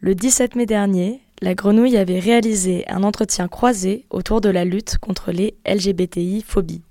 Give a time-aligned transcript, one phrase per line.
[0.00, 4.96] Le 17 mai dernier, la grenouille avait réalisé un entretien croisé autour de la lutte
[4.98, 6.82] contre les LGBTI-phobies.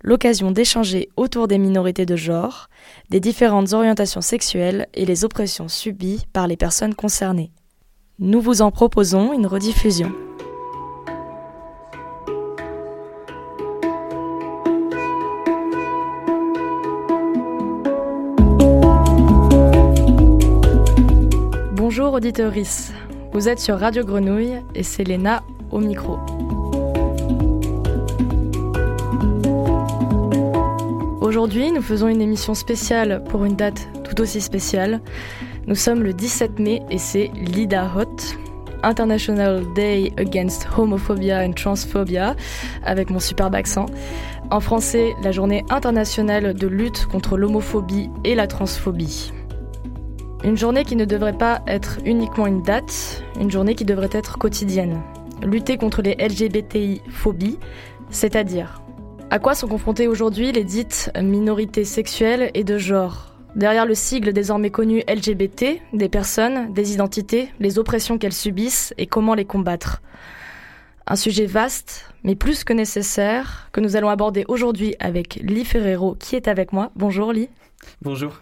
[0.00, 2.68] L'occasion d'échanger autour des minorités de genre,
[3.10, 7.50] des différentes orientations sexuelles et les oppressions subies par les personnes concernées.
[8.20, 10.12] Nous vous en proposons une rediffusion.
[21.96, 22.92] Bonjour auditeurice,
[23.32, 26.18] vous êtes sur Radio Grenouille et c'est Léna au micro.
[31.20, 35.02] Aujourd'hui, nous faisons une émission spéciale pour une date tout aussi spéciale.
[35.68, 38.16] Nous sommes le 17 mai et c'est l'IDA Hot,
[38.82, 42.34] International Day Against Homophobia and Transphobia,
[42.84, 43.86] avec mon superbe accent.
[44.50, 49.32] En français, la journée internationale de lutte contre l'homophobie et la transphobie.
[50.44, 54.36] Une journée qui ne devrait pas être uniquement une date, une journée qui devrait être
[54.36, 55.00] quotidienne.
[55.42, 57.58] Lutter contre les LGBTI-phobies,
[58.10, 58.82] c'est-à-dire
[59.30, 63.34] à quoi sont confrontées aujourd'hui les dites minorités sexuelles et de genre?
[63.56, 69.06] Derrière le sigle désormais connu LGBT, des personnes, des identités, les oppressions qu'elles subissent et
[69.06, 70.02] comment les combattre.
[71.06, 76.14] Un sujet vaste, mais plus que nécessaire, que nous allons aborder aujourd'hui avec Lee Ferrero
[76.16, 76.90] qui est avec moi.
[76.96, 77.48] Bonjour Lee.
[78.02, 78.40] Bonjour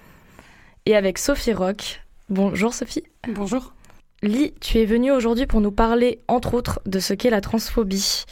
[0.86, 2.02] et avec Sophie Rock.
[2.28, 3.04] Bonjour Sophie.
[3.28, 3.74] Bonjour.
[4.22, 8.24] Lee, tu es venue aujourd'hui pour nous parler, entre autres, de ce qu'est la transphobie.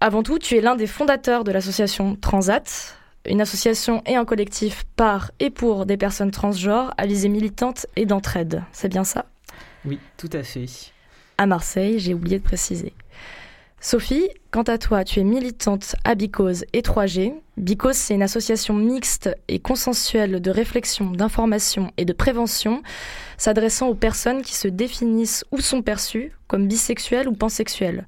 [0.00, 2.96] Avant tout, tu es l'un des fondateurs de l'association Transat,
[3.26, 8.06] une association et un collectif par et pour des personnes transgenres à visée militante et
[8.06, 8.64] d'entraide.
[8.72, 9.26] C'est bien ça?
[9.84, 10.66] Oui, tout à fait.
[11.38, 12.92] À Marseille, j'ai oublié de préciser.
[13.82, 17.32] Sophie, quant à toi, tu es militante à Bicose et 3G.
[17.56, 22.82] Bicose, c'est une association mixte et consensuelle de réflexion, d'information et de prévention,
[23.38, 28.06] s'adressant aux personnes qui se définissent ou sont perçues comme bisexuelles ou pansexuelles.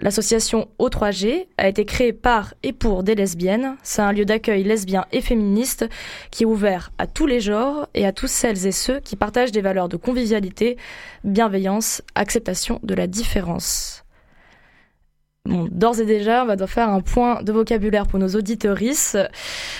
[0.00, 3.76] L'association O3G a été créée par et pour des lesbiennes.
[3.84, 5.88] C'est un lieu d'accueil lesbien et féministe
[6.32, 9.52] qui est ouvert à tous les genres et à tous celles et ceux qui partagent
[9.52, 10.76] des valeurs de convivialité,
[11.22, 14.02] bienveillance, acceptation de la différence.
[15.44, 19.16] Bon, d'ores et déjà, on va devoir faire un point de vocabulaire pour nos auditorices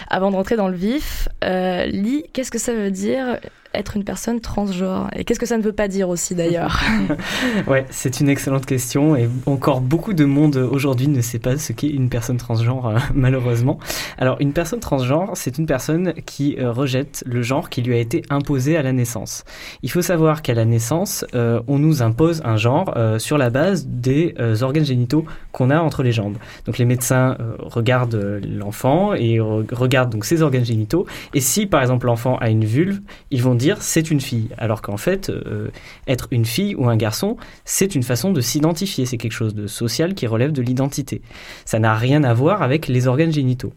[0.09, 1.29] avant de rentrer dans le vif.
[1.45, 3.39] Euh, Lee, qu'est-ce que ça veut dire
[3.75, 6.81] être une personne transgenre Et qu'est-ce que ça ne veut pas dire aussi d'ailleurs
[7.67, 11.73] Ouais, c'est une excellente question et encore beaucoup de monde aujourd'hui ne sait pas ce
[11.73, 13.79] qu'est une personne transgenre euh, malheureusement.
[14.19, 17.99] Alors une personne transgenre, c'est une personne qui euh, rejette le genre qui lui a
[17.99, 19.45] été imposé à la naissance.
[19.83, 23.87] Il faut savoir qu'à la naissance, euh, on nous impose un genre sur la base
[23.87, 26.37] des organes génitaux qu'on a entre les jambes.
[26.67, 32.07] Donc les médecins regardent l'enfant et regardent donc ses organes génitaux et si par exemple
[32.07, 33.01] l'enfant a une vulve,
[33.31, 34.49] ils vont dire c'est une fille.
[34.59, 35.69] Alors qu'en fait, euh,
[36.07, 39.07] être une fille ou un garçon, c'est une façon de s'identifier.
[39.07, 41.23] C'est quelque chose de social qui relève de l'identité.
[41.65, 43.73] Ça n'a rien à voir avec les organes génitaux.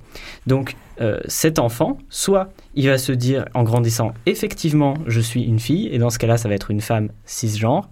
[0.47, 5.59] Donc, euh, cet enfant, soit il va se dire en grandissant, effectivement, je suis une
[5.59, 7.90] fille, et dans ce cas-là, ça va être une femme cisgenre,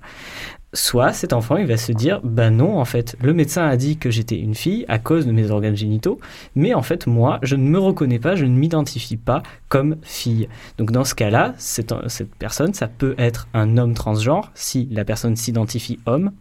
[0.76, 3.98] Soit cet enfant, il va se dire, ben non, en fait, le médecin a dit
[3.98, 6.20] que j'étais une fille à cause de mes organes génitaux,
[6.56, 10.50] mais en fait, moi, je ne me reconnais pas, je ne m'identifie pas comme fille.
[10.80, 15.06] Donc dans ce cas-là, cette, cette personne, ça peut être un homme transgenre si la
[15.06, 16.32] personne s'identifie homme,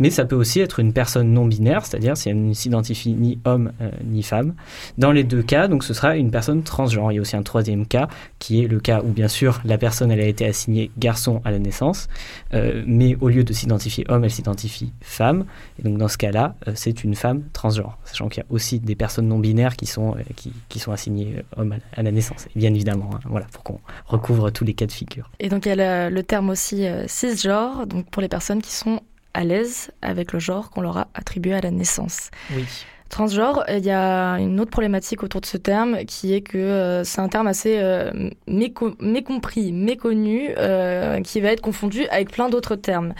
[0.00, 3.38] mais ça peut aussi être une personne non binaire, c'est-à-dire si elle ne s'identifie ni
[3.44, 4.54] homme euh, ni femme.
[4.98, 7.12] Dans les deux cas, donc ce sera une personne transgenre.
[7.12, 8.08] Il y a aussi un troisième cas
[8.38, 11.50] qui est le cas où bien sûr la personne elle a été assignée garçon à
[11.50, 12.08] la naissance,
[12.54, 15.44] euh, mais au lieu de s'identifier homme, elle s'identifie femme.
[15.78, 18.80] Et donc dans ce cas-là, euh, c'est une femme transgenre, sachant qu'il y a aussi
[18.80, 22.72] des personnes non binaires qui sont qui, qui sont assignées homme à, la naissance, bien
[22.72, 23.10] évidemment.
[23.14, 25.30] Hein, voilà pour qu'on recouvre tous les cas de figure.
[25.40, 29.00] Et donc il y a le, terme aussi cisgenre, donc pour les personnes qui sont
[29.34, 32.30] à l'aise avec le genre qu'on leur a attribué à la naissance.
[32.54, 32.64] Oui.
[33.10, 37.02] Transgenre, il y a une autre problématique autour de ce terme qui est que euh,
[37.02, 42.76] c'est un terme assez euh, mécompris, méconnu, euh, qui va être confondu avec plein d'autres
[42.76, 43.14] termes.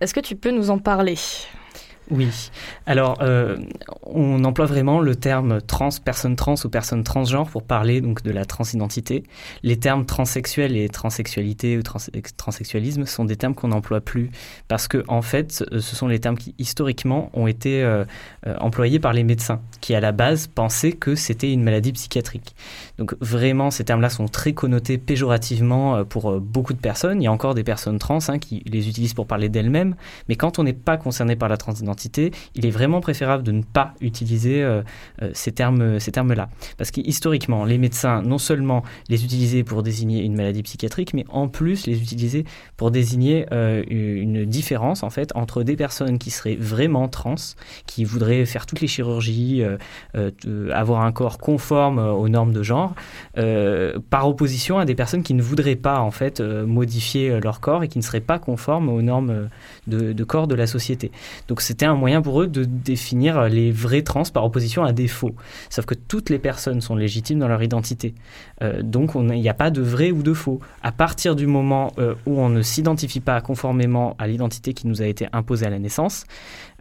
[0.00, 1.18] Est-ce que tu peux nous en parler?
[2.10, 2.50] Oui.
[2.86, 3.56] Alors, euh,
[4.02, 8.30] on emploie vraiment le terme trans, personne trans ou personne transgenre pour parler donc de
[8.30, 9.24] la transidentité.
[9.62, 11.82] Les termes transsexuel et transsexualité ou
[12.36, 14.30] transsexualisme sont des termes qu'on n'emploie plus
[14.68, 18.04] parce que en fait, ce sont les termes qui historiquement ont été euh,
[18.46, 22.54] euh, employés par les médecins qui à la base pensaient que c'était une maladie psychiatrique.
[22.98, 27.22] Donc vraiment, ces termes-là sont très connotés péjorativement pour beaucoup de personnes.
[27.22, 29.96] Il y a encore des personnes trans hein, qui les utilisent pour parler d'elles-mêmes,
[30.28, 31.93] mais quand on n'est pas concerné par la transidentité
[32.54, 34.82] il est vraiment préférable de ne pas utiliser euh,
[35.22, 36.48] euh, ces termes, ces termes-là.
[36.76, 41.48] Parce qu'historiquement, les médecins, non seulement les utilisaient pour désigner une maladie psychiatrique, mais en
[41.48, 42.44] plus les utilisaient
[42.76, 43.46] pour désigner
[43.88, 47.34] une différence en fait entre des personnes qui seraient vraiment trans,
[47.86, 49.62] qui voudraient faire toutes les chirurgies,
[50.72, 52.94] avoir un corps conforme aux normes de genre,
[53.34, 57.88] par opposition à des personnes qui ne voudraient pas en fait modifier leur corps et
[57.88, 59.48] qui ne seraient pas conformes aux normes
[59.86, 61.10] de, corps de la société.
[61.48, 65.34] Donc un moyen pour eux de définir les vrais trans par opposition à des faux.
[65.70, 68.14] Sauf que toutes les personnes sont légitimes dans leur identité.
[68.62, 70.60] Euh, donc il n'y a pas de vrai ou de faux.
[70.82, 75.02] À partir du moment euh, où on ne s'identifie pas conformément à l'identité qui nous
[75.02, 76.24] a été imposée à la naissance,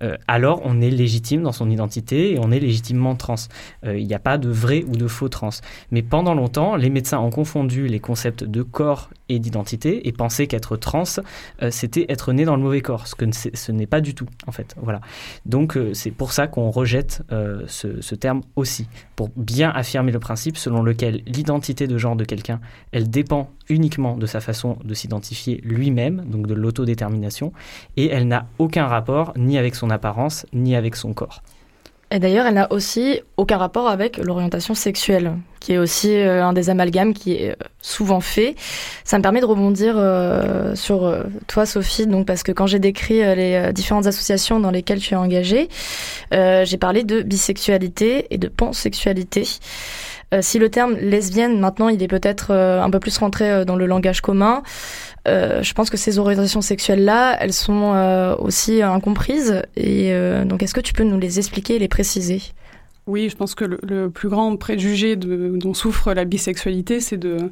[0.02, 3.36] euh, alors on est légitime dans son identité et on est légitimement trans.
[3.86, 5.50] Il n'y a pas de vrai ou de faux trans.
[5.92, 10.48] Mais pendant longtemps, les médecins ont confondu les concepts de corps et d'identité et pensaient
[10.48, 11.04] qu'être trans,
[11.70, 14.52] c'était être né dans le mauvais corps, ce que ce n'est pas du tout, en
[14.52, 14.76] fait.
[14.82, 15.02] Voilà.
[15.46, 17.24] Donc c'est pour ça qu'on rejette
[17.68, 22.26] ce, ce terme aussi, pour bien affirmer le principe selon lequel l'identité de genre de
[22.26, 22.60] quelqu'un,
[22.92, 27.54] elle dépend uniquement de sa façon de s'identifier lui-même, donc de l'autodétermination,
[27.98, 31.42] et elle n'a aucun rapport ni avec son apparence, ni avec son corps.
[32.14, 36.54] Et d'ailleurs, elle n'a aussi aucun rapport avec l'orientation sexuelle, qui est aussi euh, un
[36.54, 38.54] des amalgames qui est euh, souvent fait.
[39.04, 41.12] Ça me permet de rebondir euh, sur
[41.48, 45.18] toi, Sophie, donc parce que quand j'ai décrit les différentes associations dans lesquelles tu es
[45.18, 45.70] engagée,
[46.32, 49.48] j'ai parlé de bisexualité et de pansexualité.
[50.42, 54.22] Si le terme lesbienne, maintenant, il est peut-être un peu plus rentré dans le langage
[54.22, 54.64] commun,
[55.26, 59.62] je pense que ces orientations sexuelles-là, elles sont aussi incomprises.
[59.76, 60.14] Et
[60.46, 62.42] donc, est-ce que tu peux nous les expliquer et les préciser?
[63.06, 67.52] Oui, je pense que le, plus grand préjugé dont souffre la bisexualité, c'est de,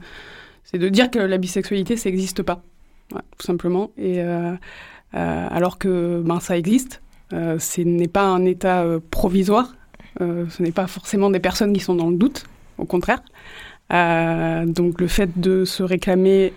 [0.73, 2.61] de dire que la bisexualité, ça n'existe pas,
[3.09, 3.91] tout simplement.
[3.97, 4.21] Et
[5.13, 7.01] alors que ben, ça existe,
[7.31, 9.75] ce n'est pas un état provisoire,
[10.19, 12.45] ce n'est pas forcément des personnes qui sont dans le doute,
[12.77, 13.21] au contraire.
[13.93, 16.53] Euh, donc le fait de se réclamer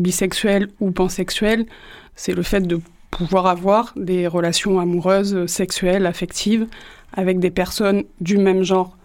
[0.00, 1.66] bisexuel ou pansexuel,
[2.14, 2.80] c'est le fait de
[3.10, 6.66] pouvoir avoir des relations amoureuses, sexuelles, affectives
[7.12, 8.96] avec des personnes du même genre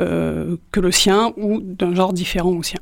[0.00, 2.80] euh, que le sien ou d'un genre différent au sien.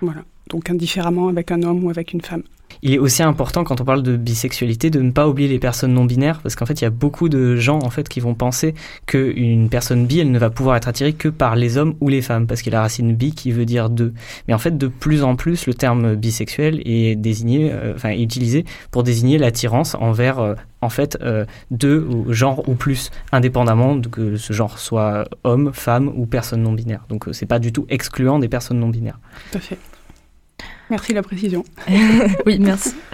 [0.00, 0.22] Voilà.
[0.48, 2.42] Donc indifféremment avec un homme ou avec une femme.
[2.82, 5.94] Il est aussi important quand on parle de bisexualité de ne pas oublier les personnes
[5.94, 8.34] non binaires parce qu'en fait il y a beaucoup de gens en fait qui vont
[8.34, 8.74] penser
[9.06, 12.22] qu'une personne bi elle ne va pouvoir être attirée que par les hommes ou les
[12.22, 14.12] femmes parce qu'il y a la racine bi qui veut dire deux.
[14.46, 18.64] Mais en fait de plus en plus le terme bisexuel est désigné, euh, enfin utilisé
[18.90, 24.36] pour désigner l'attirance envers euh, en fait euh, deux genres ou plus indépendamment de que
[24.36, 27.04] ce genre soit homme, femme ou personne non binaire.
[27.08, 29.18] Donc c'est pas du tout excluant des personnes non binaires.
[29.50, 29.78] Tout à fait.
[30.90, 31.64] Merci la précision.
[32.46, 32.94] oui, merci.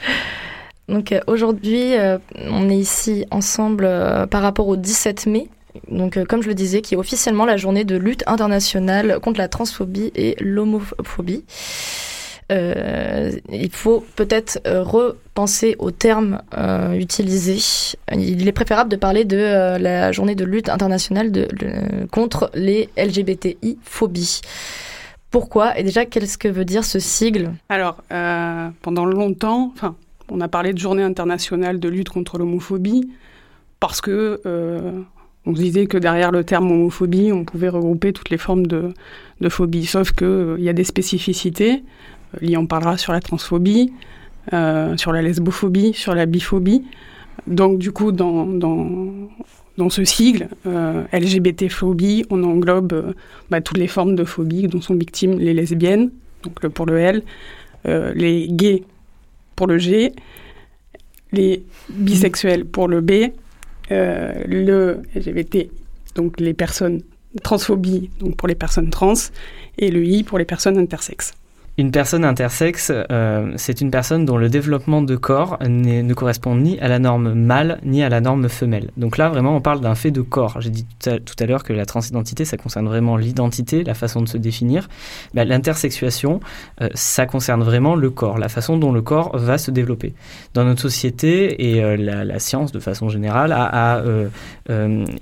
[0.89, 2.19] Donc euh, aujourd'hui, euh,
[2.51, 5.49] on est ici ensemble euh, par rapport au 17 mai.
[5.91, 9.49] Donc, comme je le disais, qui est officiellement la journée de lutte internationale contre la
[9.49, 11.45] transphobie et l'homophobie.
[12.51, 16.43] il faut peut-être repenser aux termes
[16.93, 17.57] utilisés.
[18.13, 21.49] Il est préférable de parler de la journée de lutte internationale de,
[22.11, 24.43] contre les LGBTI-phobies.
[25.33, 27.53] Pourquoi Et déjà, qu'est-ce que veut dire ce sigle?
[27.71, 29.73] Alors, euh, pendant longtemps,
[30.29, 33.11] on a parlé de journée internationale de lutte contre l'homophobie
[33.81, 35.01] parce que euh,
[35.47, 38.93] on se disait que derrière le terme homophobie, on pouvait regrouper toutes les formes de,
[39.49, 39.87] phobie.
[39.87, 41.83] Sauf qu'il euh, y a des spécificités.
[42.43, 43.91] Lee en parlera sur la transphobie,
[44.51, 46.85] sur la lesbophobie, sur la biphobie.
[47.47, 48.47] Donc, du coup, dans
[49.89, 53.13] ce sigle, euh, LGBT-phobie, on englobe euh,
[53.51, 56.11] bah, toutes les formes de phobie dont sont victimes les lesbiennes,
[56.43, 57.23] donc le, pour le L,
[57.87, 58.83] euh, les gays
[59.57, 60.13] pour le G,
[61.33, 63.33] les bisexuels pour le B,
[63.91, 65.69] le LGBT,
[66.15, 67.03] donc les personnes
[67.43, 69.15] transphobie, donc pour les personnes trans,
[69.79, 71.35] et le I pour les personnes intersexes.
[71.79, 76.79] Une personne intersexe, euh, c'est une personne dont le développement de corps ne correspond ni
[76.81, 78.91] à la norme mâle ni à la norme femelle.
[78.99, 80.61] Donc là, vraiment, on parle d'un fait de corps.
[80.61, 84.29] J'ai dit tout à, l'heure que la transidentité, ça concerne vraiment l'identité, la façon de
[84.29, 84.91] se définir.
[85.33, 86.41] Bah, L'intersexuation,
[86.83, 90.13] euh, ça concerne vraiment le corps, la façon dont le corps va se développer.
[90.53, 94.03] Dans notre société et euh, la, science, de façon générale, a,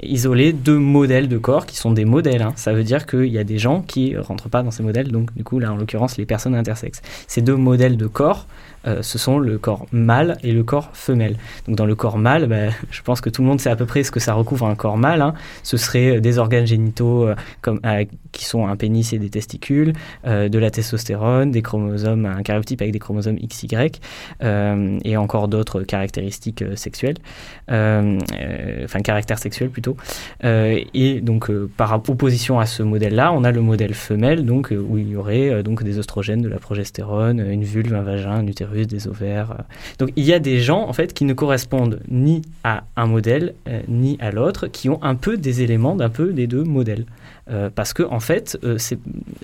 [0.02, 2.42] isolé deux modèles de corps qui sont des modèles.
[2.42, 2.52] Hein.
[2.56, 5.12] Ça veut dire qu'il y a des gens qui rentrent pas dans ces modèles.
[5.12, 7.02] Donc, du coup, là, en l'occurrence, les personnes intersexes.
[7.26, 8.46] Ces deux modèles de corps
[8.84, 11.36] ce sont le corps mâle et le corps femelle.
[11.66, 13.86] Donc dans le corps mâle, bah, je pense que tout le monde sait à peu
[13.86, 15.22] près ce que ça recouvre un corps mâle.
[15.22, 15.34] Hein.
[15.62, 17.28] Ce serait des organes génitaux
[17.60, 17.80] comme,
[18.32, 19.92] qui sont un pénis et des testicules,
[20.24, 23.90] de la testostérone, des chromosomes, un karyotype avec des chromosomes XY,
[25.04, 27.16] et encore d'autres caractéristiques sexuelles,
[27.68, 29.96] enfin caractères sexuels plutôt.
[30.42, 35.08] et donc par opposition à ce modèle-là, on a le modèle femelle, donc où il
[35.08, 39.08] y aurait donc des oestrogènes, de la progestérone, une vulve, un vagin, un utérus, des
[39.08, 39.64] ovaires.
[39.98, 43.54] Donc il y a des gens en fait qui ne correspondent ni à un modèle
[43.68, 47.04] euh, ni à l'autre, qui ont un peu des éléments d'un peu des deux modèles.
[47.50, 48.78] Euh, parce que en fait, euh,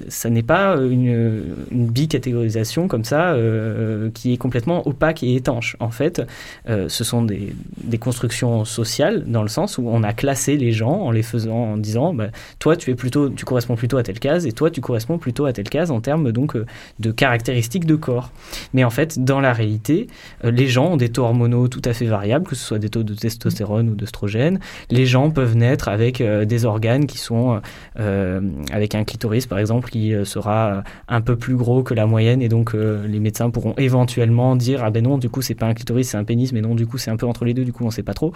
[0.08, 1.42] ça n'est pas une,
[1.72, 5.76] une bicatégorisation comme ça euh, qui est complètement opaque et étanche.
[5.80, 6.22] En fait,
[6.66, 10.92] ce sont des, des, constructions sociales dans le sens où on a classé les gens
[10.92, 12.28] en les faisant en disant, bah,
[12.58, 15.46] toi tu es plutôt, tu corresponds plutôt à telle case et toi tu corresponds plutôt
[15.46, 16.56] à telle case en termes donc
[16.98, 18.30] de caractéristiques de corps.
[18.74, 20.06] Mais en fait, dans la réalité,
[20.42, 23.02] les gens ont des taux hormonaux tout à fait variables, que ce soit des taux
[23.02, 24.60] de testostérone ou d'œstrogène.
[24.90, 27.60] Les gens peuvent naître avec des organes qui sont
[27.98, 28.40] euh,
[28.72, 32.42] avec un clitoris par exemple qui euh, sera un peu plus gros que la moyenne
[32.42, 35.66] et donc euh, les médecins pourront éventuellement dire ah ben non du coup c'est pas
[35.66, 37.64] un clitoris c'est un pénis mais non du coup c'est un peu entre les deux
[37.64, 38.32] du coup on sait pas trop.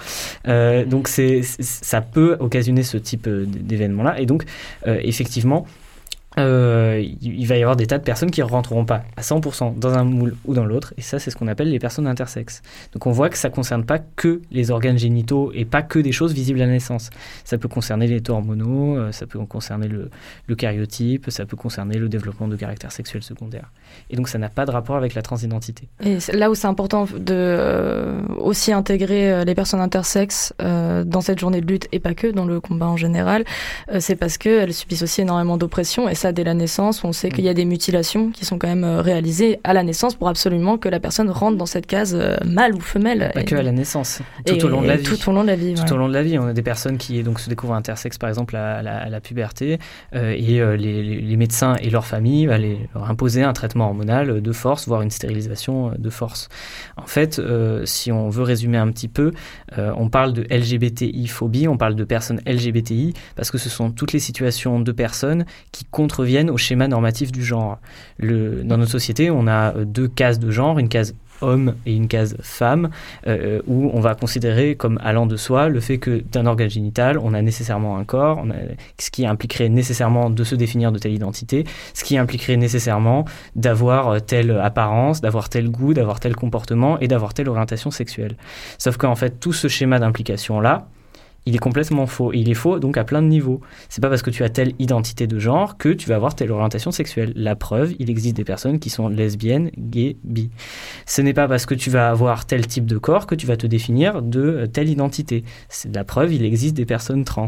[0.47, 4.45] Donc c'est ça peut occasionner ce type d'événement là et donc
[4.87, 5.67] effectivement
[6.39, 9.79] euh, il va y avoir des tas de personnes qui ne rentreront pas à 100%
[9.79, 12.63] dans un moule ou dans l'autre, et ça c'est ce qu'on appelle les personnes intersexes.
[12.93, 15.99] Donc on voit que ça ne concerne pas que les organes génitaux et pas que
[15.99, 17.11] des choses visibles à la naissance.
[17.45, 20.11] Ça peut concerner les taux hormonaux, euh, ça peut concerner le,
[20.47, 20.57] le
[21.29, 23.71] ça peut concerner le développement de caractère sexuel secondaire.
[24.11, 25.89] Et donc ça n'a pas de rapport avec la transidentité.
[26.05, 31.61] Et là où c'est important de euh, aussi intégrer les personnes intersexes dans cette journée
[31.61, 33.45] de lutte et pas que dans le combat en général,
[33.99, 37.03] c'est parce qu'elles subissent aussi énormément d'oppression ça dès la naissance.
[37.03, 39.83] On sait qu'il y a des mutilations qui sont quand même euh, réalisées à la
[39.83, 43.31] naissance pour absolument que la personne rentre dans cette case euh, mâle ou femelle.
[43.35, 45.05] Pas que à la naissance, tout au long de la vie.
[45.05, 45.75] Tout au long de la vie.
[45.75, 48.19] Tout au long de la vie, on a des personnes qui donc se découvrent intersexes
[48.19, 49.79] par exemple à, la, puberté
[50.15, 54.53] euh, et les, médecins et leurs familles va les, leur imposer un traitement hormonal de
[54.53, 56.49] force, voire une stérilisation de force.
[56.97, 57.41] En fait,
[57.85, 59.33] si on veut résumer un petit peu,
[59.77, 64.19] on parle de LGBTI-phobie, on parle de personnes LGBTI parce que ce sont toutes les
[64.19, 67.79] situations de personnes qui comptent contreviennent au schéma normatif du genre.
[68.21, 72.09] Dans notre société, on a euh, deux cases de genre, une case homme et une
[72.09, 72.90] case femme,
[73.29, 77.17] euh, où on va considérer comme allant de soi le fait que d'un organe génital,
[77.17, 78.45] on a nécessairement un corps,
[78.99, 81.64] ce qui impliquerait nécessairement de se définir de telle identité,
[81.95, 83.25] ce qui impliquerait nécessairement
[83.55, 88.37] d'avoir euh, telle apparence, d'avoir tel goût, d'avoir tel comportement et d'avoir telle orientation sexuelle.
[88.79, 90.88] Sauf qu'en fait, tout ce schéma d'implication-là,
[91.47, 92.32] il est complètement faux.
[92.32, 93.61] Il est faux donc à plein de niveaux.
[93.88, 96.52] C'est pas parce que tu as telle identité de genre que tu vas avoir telle
[96.52, 97.32] orientation sexuelle.
[97.35, 100.50] La preuve, il existe des personnes qui sont lesbiennes, gays, bi.
[101.06, 103.56] Ce n'est pas parce que tu vas avoir tel type de corps que tu vas
[103.56, 105.44] te définir de euh, telle identité.
[105.68, 107.47] C'est la preuve, il existe des personnes trans.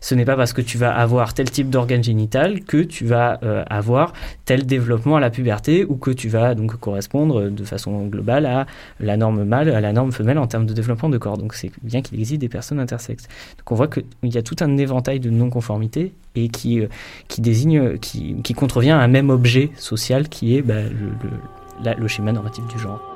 [0.00, 3.38] Ce n'est pas parce que tu vas avoir tel type d'organe génital que tu vas
[3.42, 4.12] euh, avoir
[4.44, 8.66] tel développement à la puberté ou que tu vas donc correspondre de façon globale à
[9.00, 11.38] la norme mâle, à la norme femelle en termes de développement de corps.
[11.38, 13.27] Donc c'est bien qu'il existe des personnes intersexes.
[13.58, 16.88] Donc on voit qu'il y a tout un éventail de non-conformités et qui, euh,
[17.28, 22.08] qui désigne, qui, qui, contrevient à un même objet social qui est bah, le, le
[22.08, 23.07] schéma normatif du genre.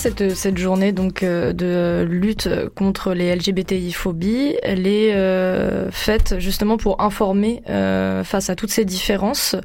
[0.00, 7.02] Cette, journée donc euh, de lutte contre les LGBTI-phobies, elle est euh, faite justement pour
[7.02, 9.56] informer euh, face à toutes ces différences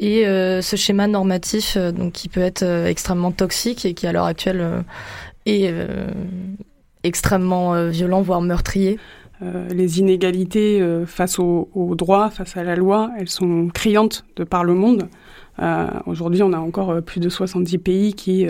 [0.00, 4.84] et ce schéma normatif donc qui peut être extrêmement toxique et qui à l'heure actuelle
[5.46, 5.72] est
[7.02, 8.98] extrêmement violent voire meurtrier
[9.40, 14.64] les inégalités face aux au droits, face à la loi, elles sont criantes de par
[14.64, 15.08] le monde.
[16.04, 18.46] Aujourd'hui, on a encore plus de 70 pays qui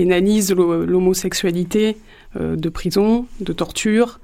[0.00, 1.98] pénalise l'homosexualité
[2.34, 4.18] euh, de prison, de torture,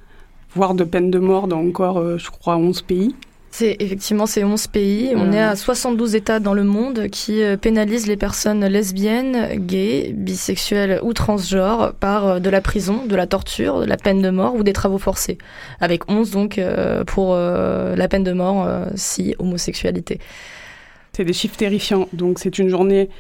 [0.55, 3.15] voire de peine de mort dans encore, euh, je crois, 11 pays.
[3.51, 5.13] C'est effectivement ces 11 pays.
[5.15, 10.13] On est à 72 États dans le monde qui euh, pénalisent les personnes lesbiennes, gays,
[10.15, 14.55] bisexuelles ou transgenres par de la prison, de la torture, de la peine de mort
[14.55, 15.37] ou des travaux forcés.
[15.81, 16.59] Avec 11 donc
[17.07, 20.21] pour la peine de mort si homosexualité.
[21.13, 22.09] C'est des chiffres terrifiants.
[22.15, 23.11] Donc c'est une journée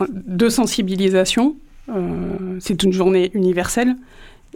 [0.00, 1.56] de sensibilisation.
[1.88, 3.96] Euh, c'est une journée universelle.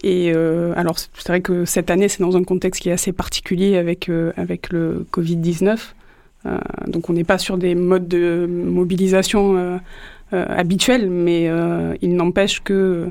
[0.02, 3.12] Et euh, alors, c'est vrai que cette année, c'est dans un contexte qui est assez
[3.12, 5.78] particulier avec, euh, avec le Covid-19.
[6.87, 9.80] donc, on n'est pas sur des modes de mobilisation
[10.33, 11.50] habituels, mais
[12.00, 13.10] il n'empêche que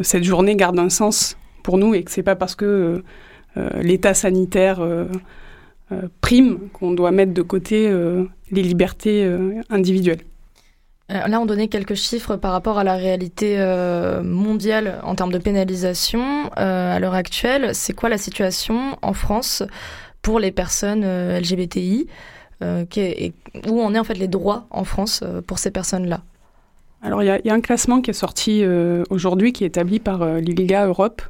[0.00, 3.02] cette journée garde un sens pour nous et que c'est pas parce que
[3.82, 4.80] l'état sanitaire
[6.22, 7.92] prime qu'on doit mettre de côté
[8.50, 9.28] les libertés
[9.68, 10.22] individuelles.
[11.10, 15.32] Euh, là, on donnait quelques chiffres par rapport à la réalité euh, mondiale en termes
[15.32, 16.50] de pénalisation.
[16.58, 19.62] Euh, à l'heure actuelle, c'est quoi la situation en France
[20.22, 22.06] pour les personnes LGBTI
[22.62, 26.20] Où en est en fait les droits en France pour ces personnes-là?
[27.02, 28.62] Alors, il y, a un classement qui est sorti
[29.08, 31.22] aujourd'hui, qui est établi par l'ILGA Europe,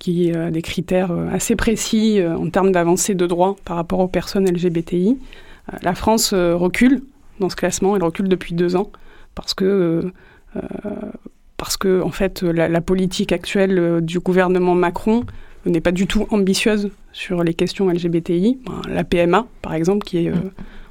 [0.00, 4.50] qui a des critères assez précis en termes d'avancée de droits par rapport aux personnes
[4.50, 5.16] LGBTI.
[5.82, 7.02] la France recule
[7.40, 7.96] dans ce classement.
[7.96, 8.90] Elle recule depuis deux ans
[9.36, 10.12] parce que, euh,
[10.56, 10.60] euh,
[11.56, 15.24] parce que en fait, la, politique actuelle euh, du gouvernement Macron
[15.64, 18.58] n'est pas du tout ambitieuse sur les questions LGBTI.
[18.88, 20.50] la PMA, par exemple, qui est mm.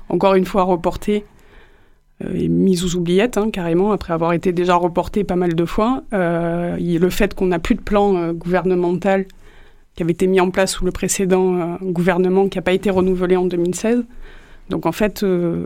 [0.10, 1.26] encore une fois reportée
[2.34, 6.04] et mise aux oubliettes, hein, carrément, après avoir été déjà reportée pas mal de fois.
[6.12, 9.26] le fait qu'on n'a plus de plan gouvernemental
[9.96, 13.36] qui avait été mis en place sous le précédent gouvernement, qui n'a pas été renouvelé
[13.38, 14.04] en 2016,
[14.70, 15.66] donc en fait, euh,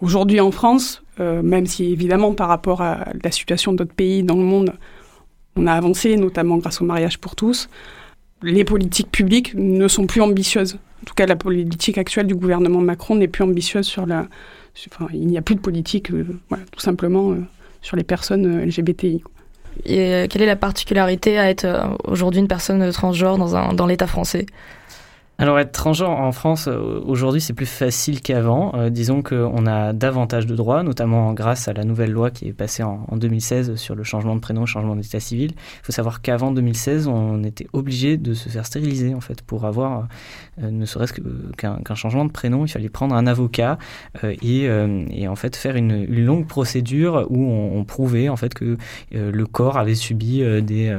[0.00, 4.36] aujourd'hui en France, euh, même si évidemment par rapport à la situation d'autres pays dans
[4.36, 4.72] le monde,
[5.56, 7.68] on a avancé, notamment grâce au mariage pour tous,
[8.42, 10.74] les politiques publiques ne sont plus ambitieuses.
[11.02, 14.26] En tout cas, la politique actuelle du gouvernement Macron n'est plus ambitieuse sur la...
[14.92, 16.24] Enfin, il n'y a plus de politique, euh,
[16.70, 17.34] tout simplement,
[17.80, 19.22] sur les personnes LGBTI.
[19.86, 21.66] Et quelle est la particularité à être
[22.04, 24.46] aujourd'hui une personne transgenre dans, dans l'État français?
[25.38, 28.72] Alors être transgenre en France euh, aujourd'hui c'est plus facile qu'avant.
[28.74, 32.54] Euh, disons qu'on a davantage de droits, notamment grâce à la nouvelle loi qui est
[32.54, 35.52] passée en, 2016 sur le changement de prénom, changement d'état civil.
[35.52, 39.66] Il faut savoir qu'avant 2016 on était obligé de se faire stériliser en fait pour
[39.66, 40.08] avoir
[40.62, 42.64] euh, ne serait-ce qu'un changement de prénom.
[42.64, 43.78] Il fallait prendre un avocat
[44.22, 44.62] et,
[45.10, 48.78] et, en fait faire une, longue procédure où on, on, prouvait en fait que
[49.12, 50.96] le corps avait subi des,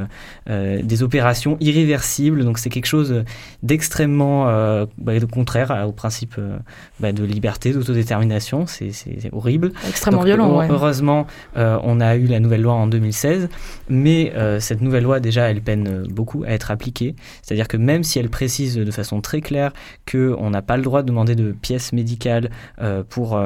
[0.47, 2.45] des opérations irréversibles.
[2.45, 3.23] Donc c'est quelque chose
[3.63, 6.57] d'extrêmement euh, bah, contraire au principe euh,
[6.99, 8.65] bah, de liberté, d'autodétermination.
[8.67, 8.91] C'est
[9.31, 9.71] horrible.
[9.87, 10.61] Extrêmement violent.
[10.69, 13.49] Heureusement, euh, on a eu la nouvelle loi en 2016,
[13.89, 17.15] mais cette nouvelle loi, déjà, elle peine beaucoup à être appliquée.
[17.41, 19.71] C'est-à-dire que même si elle précise de façon très claire
[20.09, 22.49] qu'on n'a pas le droit de demander de pièces médicales
[23.09, 23.39] pour,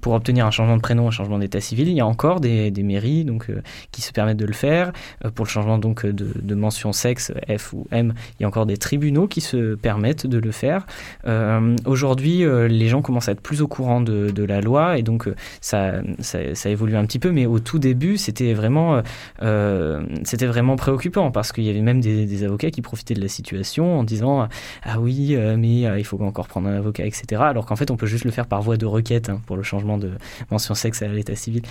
[0.00, 2.70] pour obtenir un changement de prénom, un changement d'état civil, il y a encore des,
[2.70, 3.50] des mairies donc,
[3.92, 4.92] qui se permettent de le faire.
[5.34, 8.66] pour le changement donc, de, de mention sexe, F ou M, il y a encore
[8.66, 10.86] des tribunaux qui se permettent de le faire.
[11.26, 15.02] Euh, aujourd'hui, euh, les gens commencent à être plus au courant de, la loi et
[15.02, 19.02] donc euh, ça, ça, évolue un petit peu, mais au tout début, c'était vraiment,
[20.24, 23.98] c'était vraiment préoccupant parce qu'il y avait même des, avocats qui profitaient de la situation
[23.98, 24.48] en disant
[24.82, 27.42] Ah oui, mais il faut encore prendre un avocat, etc.
[27.44, 29.62] Alors qu'en fait, on peut juste le faire par voie de requête hein, pour le
[29.62, 30.10] changement de
[30.50, 31.62] mention sexe à l'état civil.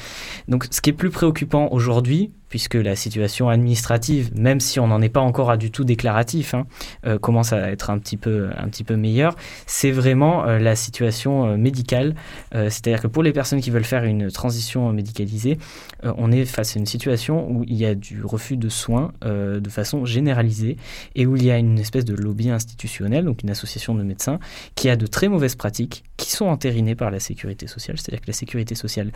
[0.47, 5.01] Donc, ce qui est plus préoccupant aujourd'hui, puisque la situation administrative, même si on n'en
[5.01, 6.67] est pas encore à du tout déclaratif, hein,
[7.07, 9.35] euh, commence à être un petit peu, un petit peu meilleure,
[9.65, 12.13] c'est vraiment euh, la situation euh, médicale.
[12.51, 15.57] C'est-à-dire que pour les personnes qui veulent faire une transition médicalisée,
[16.03, 19.69] on est face à une situation où il y a du refus de soins de
[19.69, 20.77] façon généralisée
[21.15, 24.39] et où il y a une espèce de lobby institutionnel, donc une association de médecins,
[24.75, 27.97] qui a de très mauvaises pratiques qui sont entérinées par la sécurité sociale.
[27.97, 29.11] C'est-à-dire que la sécurité sociale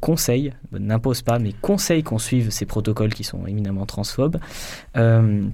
[0.00, 4.38] conseille, n'impose pas, mais conseille qu'on suive ces protocoles qui sont éminemment transphobes.
[4.96, 5.48] Euh,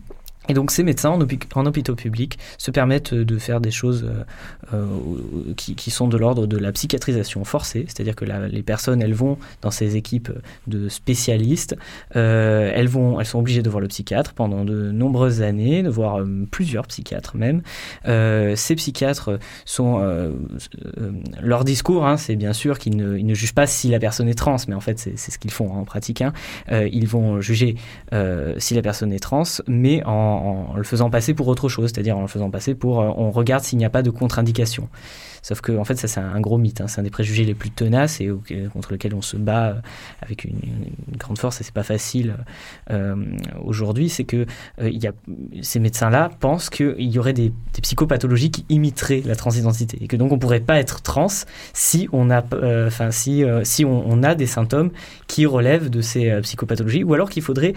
[0.48, 4.24] Et donc ces médecins en, hôpitaux publics se permettent de faire des choses euh,
[4.74, 9.38] euh, qui, sont de l'ordre de la psychiatrisation forcée, c'est-à-dire que les personnes, elles vont
[9.60, 10.32] dans ces équipes
[10.66, 11.76] de spécialistes,
[12.16, 15.90] euh, elles, vont, elles sont obligées de voir le psychiatre pendant de nombreuses années, de
[15.90, 17.62] voir plusieurs psychiatres même.
[18.04, 20.00] ces psychiatres sont...
[21.40, 24.56] leur discours, hein, c'est bien sûr qu'ils ne, jugent pas si la personne est trans,
[24.66, 26.22] mais en fait c'est ce qu'ils font en pratique.
[26.22, 26.32] Hein.
[26.70, 27.76] ils vont juger
[28.58, 32.16] si la personne est trans, mais en en, le faisant passer pour autre chose, c'est-à-dire
[32.16, 34.88] en le faisant passer pour euh, on regarde s'il n'y a pas de contre-indication.
[35.42, 36.86] Sauf que en fait ça c'est un gros mythe, hein.
[36.86, 38.30] c'est un des préjugés les plus tenaces et
[38.72, 39.74] contre lequel on se bat euh,
[40.20, 40.60] avec une,
[41.18, 42.36] grande force et c'est pas facile
[42.90, 43.16] euh,
[43.62, 44.46] aujourd'hui, c'est que
[45.62, 50.32] ces médecins-là pensent qu'il y aurait des, psychopathologies qui imiteraient la transidentité et que donc
[50.32, 51.26] on pourrait pas être trans
[51.72, 52.44] si on a,
[53.10, 54.90] si si on, a des symptômes
[55.26, 57.74] qui relèvent de ces psychopathologies ou alors qu'il faudrait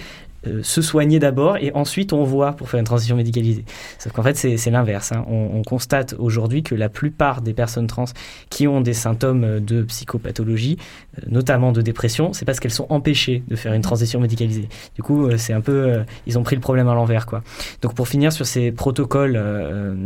[0.47, 3.65] euh, se soigner d'abord et ensuite on voit pour faire une transition médicalisée.
[3.99, 5.11] Sauf qu'en fait, c'est l'inverse.
[5.11, 5.25] Hein.
[5.27, 8.05] On, constate aujourd'hui que la plupart des personnes trans
[8.49, 10.77] qui ont des symptômes de psychopathologie,
[11.17, 14.69] euh, notamment de dépression, c'est parce qu'elles sont empêchées de faire une transition médicalisée.
[14.93, 17.41] Du coup, euh, c'est un peu, ils ont pris le problème à l'envers, quoi.
[17.81, 19.41] Donc, pour finir sur ces protocoles,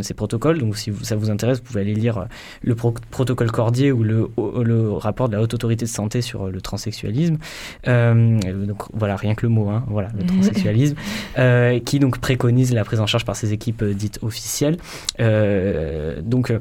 [0.02, 2.28] ces protocoles, donc si ça vous intéresse, vous pouvez aller lire
[2.62, 4.30] le protocole Cordier ou le,
[4.64, 7.38] le, rapport de la haute autorité de santé sur le transsexualisme.
[7.86, 10.96] donc, voilà, rien que le mot, hein, voilà, transsexualisme,
[11.38, 14.78] euh, qui donc préconise la prise en charge par ces équipes euh, dites officielles.
[15.20, 16.52] Euh, donc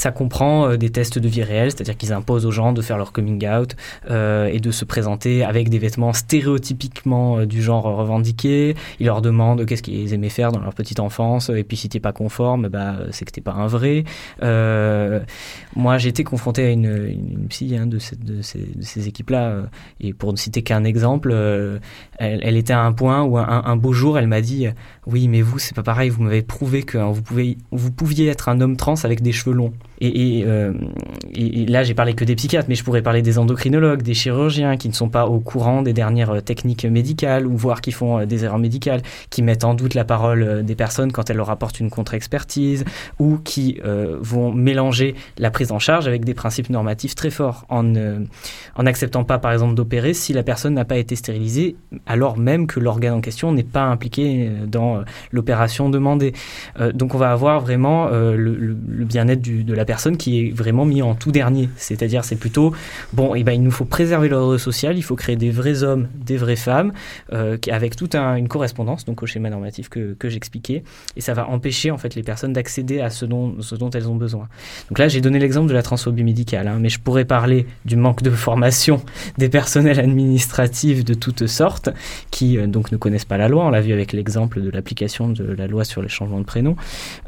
[0.00, 2.96] ça comprend euh, des tests de vie réelle, c'est-à-dire qu'ils imposent aux gens de faire
[2.96, 3.76] leur coming out
[4.10, 8.74] euh, et de se présenter avec des vêtements stéréotypiquement euh, du genre revendiqué.
[8.98, 12.00] Ils leur demandent qu'est-ce qu'ils aimaient faire dans leur petite enfance, et puis si t'es
[12.00, 14.04] pas conforme, bah, c'est que t'es pas un vrai.
[15.76, 19.64] Moi, j'ai été confronté à une, psy hein, de, ces, équipes-là,
[20.00, 21.34] et pour ne citer qu'un exemple,
[22.18, 24.66] elle, était à un point où un, beau jour, elle m'a dit
[25.06, 27.12] oui, mais vous, c'est pas pareil, vous m'avez prouvé que hein,
[27.70, 29.74] vous pouviez être un homme trans avec des cheveux longs.
[30.02, 30.72] Euh,
[31.34, 34.76] et, là, j'ai parlé que des psychiatres, mais je pourrais parler des endocrinologues, des chirurgiens
[34.76, 38.20] qui ne sont pas au courant des dernières euh, techniques médicales ou voire qui font
[38.20, 41.50] euh, des erreurs médicales, qui mettent en doute la parole des personnes quand elles leur
[41.50, 42.84] apportent une contre-expertise
[43.18, 43.80] ou qui
[44.20, 47.82] vont mélanger la prise en charge avec des principes normatifs très forts en
[48.82, 52.80] n'acceptant pas, par exemple, d'opérer si la personne n'a pas été stérilisée, alors même que
[52.80, 56.32] l'organe en question n'est pas impliqué dans l'opération demandée.
[56.94, 61.14] donc, on va avoir vraiment le bien-être de la personne qui est vraiment mis en
[61.14, 61.68] tout dernier.
[61.76, 62.72] C'est-à-dire, c'est plutôt,
[63.12, 65.82] bon, et eh ben, il nous faut préserver l'ordre social, il faut créer des vrais
[65.82, 66.92] hommes, des vraies femmes,
[67.32, 70.84] euh, avec toute une correspondance, donc au schéma normatif que, que j'expliquais,
[71.16, 74.08] et ça va empêcher en fait les personnes d'accéder à ce dont, ce dont elles
[74.08, 74.48] ont besoin.
[74.88, 77.96] Donc là, j'ai donné l'exemple de la transphobie médicale, hein, mais je pourrais parler du
[77.96, 79.02] manque de formation
[79.38, 81.90] des personnels administratifs de toutes sortes,
[82.30, 83.66] qui euh, donc ne connaissent pas la loi.
[83.66, 86.76] On l'a vu avec l'exemple de l'application de la loi sur les changements de prénom,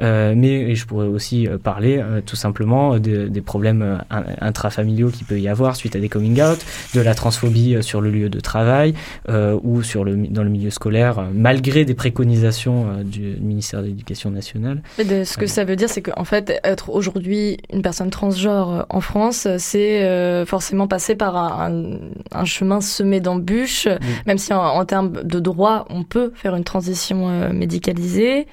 [0.00, 5.24] euh, mais je pourrais aussi parler tout simplement simplement euh, des problèmes euh, intrafamiliaux qu'il
[5.24, 6.58] peut y avoir suite à des coming out,
[6.94, 8.94] de la transphobie euh, sur le lieu de travail
[9.62, 14.82] ou sur le, dans le milieu scolaire, malgré des préconisations du ministère de l'Éducation nationale.
[14.98, 19.48] ce que ça veut dire, c'est qu'en fait, être aujourd'hui une personne transgenre en France,
[19.58, 23.88] c'est forcément passer par un, chemin semé d'embûches,
[24.26, 28.46] même si en, en, termes de droit, on peut faire une transition médicalisée.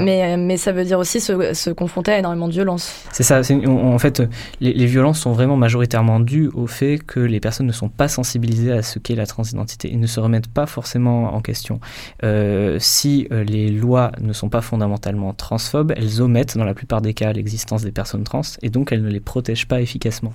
[0.00, 3.04] Mais, mais ça veut dire aussi se, se confronter à énormément de violences.
[3.12, 3.40] C'est ça.
[3.66, 4.22] en fait,
[4.60, 8.72] les, violences sont vraiment majoritairement dues au fait que les personnes ne sont pas sensibilisées
[8.72, 11.80] à ce qu'est la transidentité et ne se remettent pas forcément en question.
[12.22, 17.00] Euh, si euh, les lois ne sont pas fondamentalement transphobes, elles omettent dans la plupart
[17.00, 20.34] des cas l'existence des personnes trans et donc elles ne les protègent pas efficacement.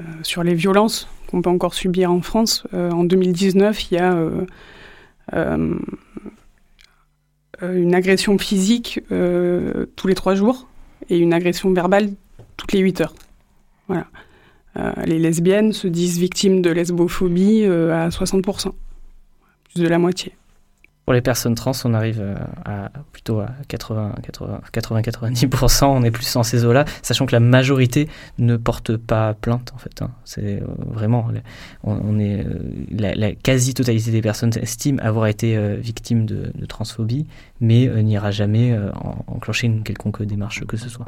[0.00, 4.16] Euh, sur les violences qu'on peut encore subir en France, en 2019, il y a
[5.34, 5.78] euh,
[7.62, 10.68] une agression physique euh, tous les trois jours
[11.08, 12.10] et une agression verbale
[12.56, 13.14] toutes les huit heures.
[13.88, 14.06] Voilà.
[14.76, 18.72] Euh, les lesbiennes se disent victimes de lesbophobie à 60%,
[19.72, 20.32] plus de la moitié.
[21.10, 26.44] Pour les personnes trans, on arrive euh, à plutôt à 80-90%, on est plus dans
[26.44, 30.02] ces eaux-là, sachant que la majorité ne porte pas plainte en fait.
[30.02, 30.12] Hein.
[30.24, 31.26] C'est euh, vraiment,
[31.82, 32.60] on, est euh,
[32.96, 37.26] la, quasi-totalité des personnes estiment avoir été victimes de, transphobie,
[37.60, 38.78] mais n'ira jamais
[39.26, 41.06] enclencher une quelconque démarche que ce soit.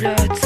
[0.00, 0.37] Qu'est-ce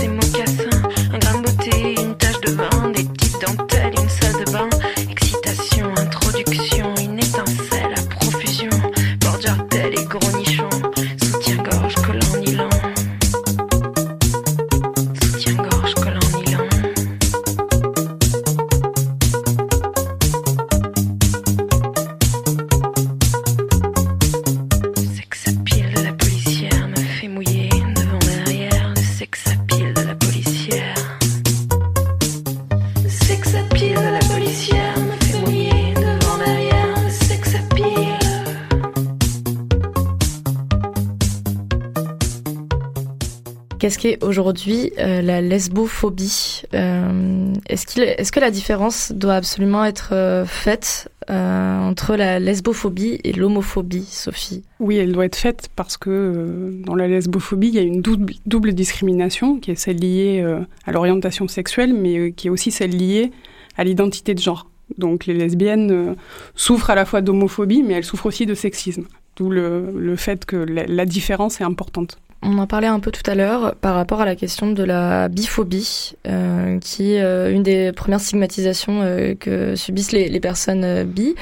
[44.32, 51.10] aujourd'hui euh, la lesbophobie euh, Est-ce est que la différence doit absolument être euh, faite
[51.28, 54.64] entre la lesbophobie et l'homophobie, Sophie?
[54.80, 58.72] Oui, elle doit être faite parce que dans la lesbophobie, il y a une double,
[58.72, 60.44] discrimination qui est celle liée
[60.84, 63.30] à l'orientation sexuelle, mais qui est aussi celle liée
[63.78, 64.68] à l'identité de genre.
[64.98, 66.16] Donc les lesbiennes
[66.54, 69.04] souffrent à la fois d'homophobie, mais elles souffrent aussi de sexisme.
[69.36, 72.18] D'où le, fait que la différence est importante.
[72.44, 75.28] On en parlait un peu tout à l'heure par rapport à la question de la
[75.28, 81.36] biphobie, euh, qui est euh, une des premières stigmatisations euh, que subissent les, personnes bi,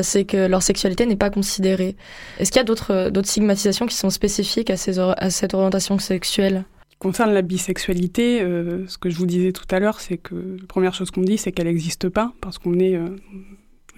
[0.00, 1.94] c'est que leur sexualité n'est pas considérée.
[2.38, 6.64] Est-ce qu'il y a d'autres stigmatisations qui sont spécifiques à, cette orientation sexuelle?
[6.98, 10.94] Concernant la bisexualité, ce que je vous disais tout à l'heure, c'est que la première
[10.94, 12.98] chose qu'on dit, c'est qu'elle n'existe pas, parce qu'on est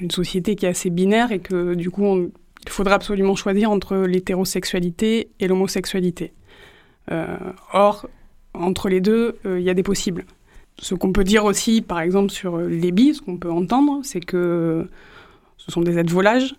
[0.00, 2.32] une société qui est assez binaire et que du coup,
[2.64, 6.32] il faudra absolument choisir entre l'hétérosexualité et l'homosexualité.
[7.10, 7.36] Euh,
[7.72, 8.08] or,
[8.54, 10.24] entre les deux, euh, il y a des possibles.
[10.78, 14.20] Ce qu'on peut dire aussi, par exemple, sur les bis, ce qu'on peut entendre, c'est
[14.20, 14.88] que
[15.56, 16.54] ce sont des êtres volages,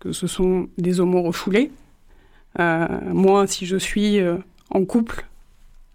[0.00, 1.70] que ce sont des homos refoulés.
[2.58, 4.20] Euh, moi, si je suis
[4.70, 5.26] en couple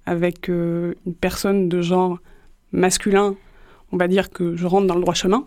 [0.05, 2.17] avec une personne de genre
[2.71, 3.35] masculin,
[3.91, 5.45] on va dire que je rentre dans le droit chemin.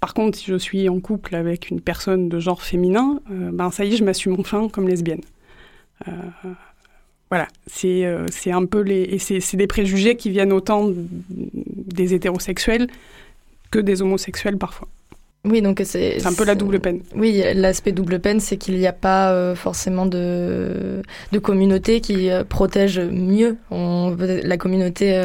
[0.00, 3.84] Par contre, si je suis en couple avec une personne de genre féminin, ben ça
[3.84, 5.20] y est, je m'assume enfin comme lesbienne.
[7.30, 9.02] Voilà, c'est euh, c'est un peu les.
[9.02, 10.90] Et c'est des préjugés qui viennent autant
[11.28, 12.88] des hétérosexuels
[13.70, 14.88] que des homosexuels parfois.
[15.44, 16.18] Oui, donc c'est.
[16.18, 17.02] C'est un peu la double peine.
[17.14, 22.30] Oui, l'aspect double peine, c'est qu'il n'y a pas euh, forcément de, de communauté qui
[22.30, 23.56] euh, protège mieux.
[23.70, 25.16] On, la communauté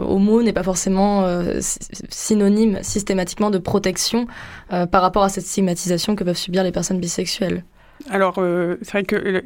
[0.00, 1.28] homo n'est pas forcément
[1.60, 4.26] synonyme systématiquement de protection
[4.70, 7.64] par rapport à cette stigmatisation que peuvent subir les personnes bisexuelles.
[8.08, 8.36] Alors,
[8.82, 9.42] c'est vrai que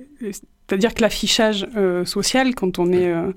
[0.66, 3.32] c'est-à-dire que l'affichage euh, social, quand on est, euh,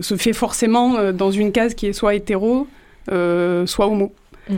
[0.00, 2.66] se fait forcément euh, dans une case qui est soit hétéro,
[3.08, 4.12] soit homo.
[4.48, 4.54] Mm.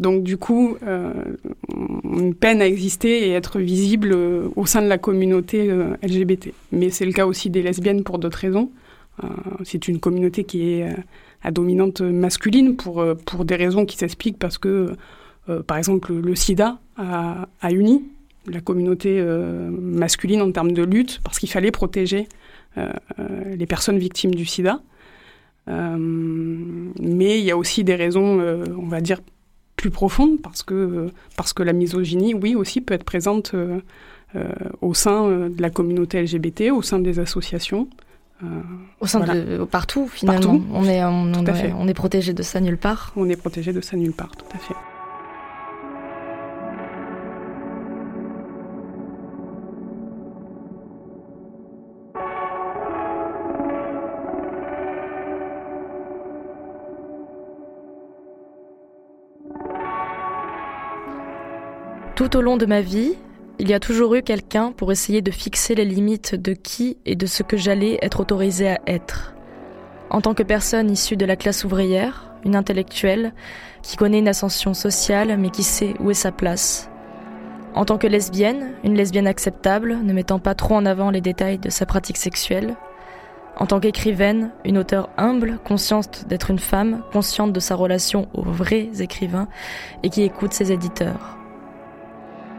[0.00, 4.14] Donc du coup, on peine à exister et être visible
[4.56, 5.70] au sein de la communauté
[6.02, 6.52] LGBT.
[6.72, 8.70] Mais c'est le cas aussi des lesbiennes pour d'autres raisons.
[9.64, 10.86] c'est une communauté qui est
[11.42, 14.92] à dominante masculine pour, pour des raisons qui s'expliquent parce que,
[15.66, 18.04] par exemple, le sida a, a uni
[18.48, 22.28] la communauté euh, masculine en termes de lutte, parce qu'il fallait protéger
[22.76, 24.80] euh, euh, les personnes victimes du sida.
[25.66, 28.40] mais il y a aussi des raisons,
[28.76, 29.20] on va dire,
[29.76, 33.54] plus profondes, parce que, parce que la misogynie, oui, aussi peut être présente
[34.80, 37.86] au sein de la communauté LGBT, au sein des associations.
[39.00, 40.58] au sein de partout finalement.
[40.72, 41.32] On est on,
[41.78, 43.12] on est protégé de ça nulle part.
[43.14, 44.74] On est protégé de ça nulle part, tout à fait.
[62.30, 63.14] Tout au long de ma vie,
[63.58, 67.16] il y a toujours eu quelqu'un pour essayer de fixer les limites de qui et
[67.16, 69.34] de ce que j'allais être autorisée à être.
[70.10, 73.32] En tant que personne issue de la classe ouvrière, une intellectuelle,
[73.80, 76.90] qui connaît une ascension sociale mais qui sait où est sa place.
[77.74, 81.58] En tant que lesbienne, une lesbienne acceptable, ne mettant pas trop en avant les détails
[81.58, 82.76] de sa pratique sexuelle.
[83.56, 88.42] En tant qu'écrivaine, une auteure humble, consciente d'être une femme, consciente de sa relation aux
[88.42, 89.48] vrais écrivains
[90.02, 91.37] et qui écoute ses éditeurs.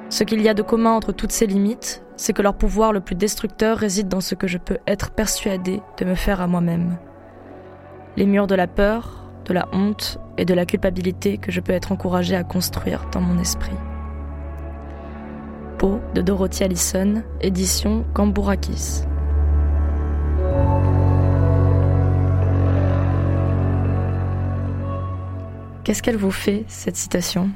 [0.10, 3.00] Ce qu'il y a de commun entre toutes ces limites, c'est que leur pouvoir le
[3.00, 6.98] plus destructeur réside dans ce que je peux être persuadé de me faire à moi-même.
[8.18, 11.74] Les murs de la peur, de la honte et de la culpabilité que je peux
[11.74, 13.76] être encouragé à construire dans mon esprit.
[15.78, 19.04] Peau de Dorothy Allison, édition Cambourakis.
[25.84, 27.50] Qu'est-ce qu'elle vous fait, cette citation?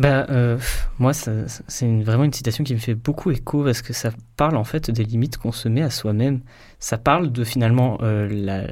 [0.00, 0.58] Ben, euh,
[0.98, 4.64] moi, c'est vraiment une citation qui me fait beaucoup écho parce que ça parle en
[4.64, 6.40] fait des limites qu'on se met à soi-même.
[6.80, 8.66] Ça parle de finalement euh,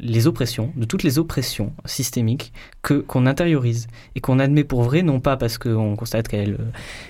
[0.00, 5.02] les oppressions, de toutes les oppressions systémiques que qu'on intériorise et qu'on admet pour vraies,
[5.02, 6.58] non pas parce qu'on constate qu'elles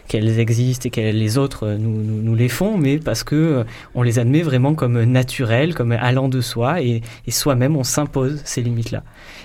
[0.08, 3.64] qu'elles existent et que les autres nous, nous, nous, les font, mais parce que euh,
[3.94, 8.42] on les admet vraiment comme naturelles, comme allant de soi et, et soi-même on s'impose
[8.44, 9.02] ces limites-là.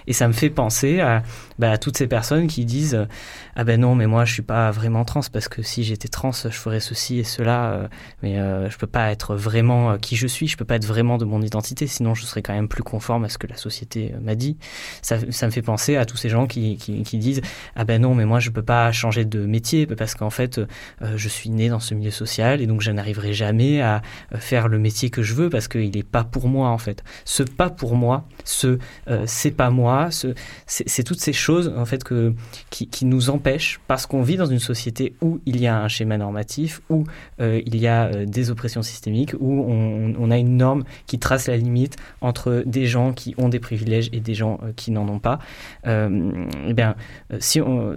[0.08, 1.24] Et ça me fait penser à,
[1.58, 3.08] bah, toutes ces personnes qui disent
[3.56, 6.32] ah ben non mais moi je suis pas vraiment trans parce que si j'étais trans
[6.32, 7.88] je ferais ceci et cela euh,
[8.24, 11.18] mais euh, je peux pas être vraiment euh, qui je suis je peux pas vraiment
[11.18, 14.14] de mon identité sinon je serais quand même plus conforme à ce que la société
[14.22, 14.58] m'a dit.
[15.02, 17.42] Ça, ça, me fait penser à tous ces gens qui, qui, disent
[17.76, 20.62] ah ben non mais moi je peux pas changer de métier parce qu'en fait
[21.02, 24.02] je suis né dans ce milieu social et donc je n'arriverai jamais à
[24.36, 27.04] faire le métier que je veux parce qu'il est pas pour moi en fait.
[27.26, 28.80] Ce pas pour moi ce
[29.26, 30.34] c'est pas moi ce
[30.68, 32.34] c'est toutes ces choses en fait que
[32.70, 36.18] qui, nous empêchent parce qu'on vit dans une société où il y a un schéma
[36.18, 37.04] normatif, où
[37.40, 40.71] euh, il y a euh, des oppressions systémiques, où on, a une norme
[41.08, 44.72] qui trace la limite entre des gens qui ont des privilèges et des gens euh,
[44.76, 45.40] qui n'en ont pas.
[45.86, 46.96] eh bien,
[47.40, 47.96] si on,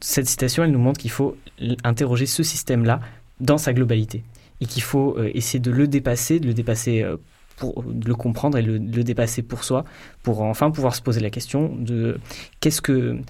[0.00, 1.36] cette citation, elle nous montre qu'il faut
[1.84, 3.00] interroger ce système-là
[3.40, 4.22] dans sa globalité
[4.60, 7.04] et qu'il faut essayer de le dépasser, de le dépasser
[7.56, 9.84] pour le comprendre et le, le, dépasser pour soi,
[10.22, 12.18] pour enfin pouvoir se poser la question de
[12.60, 13.20] qu'est-ce que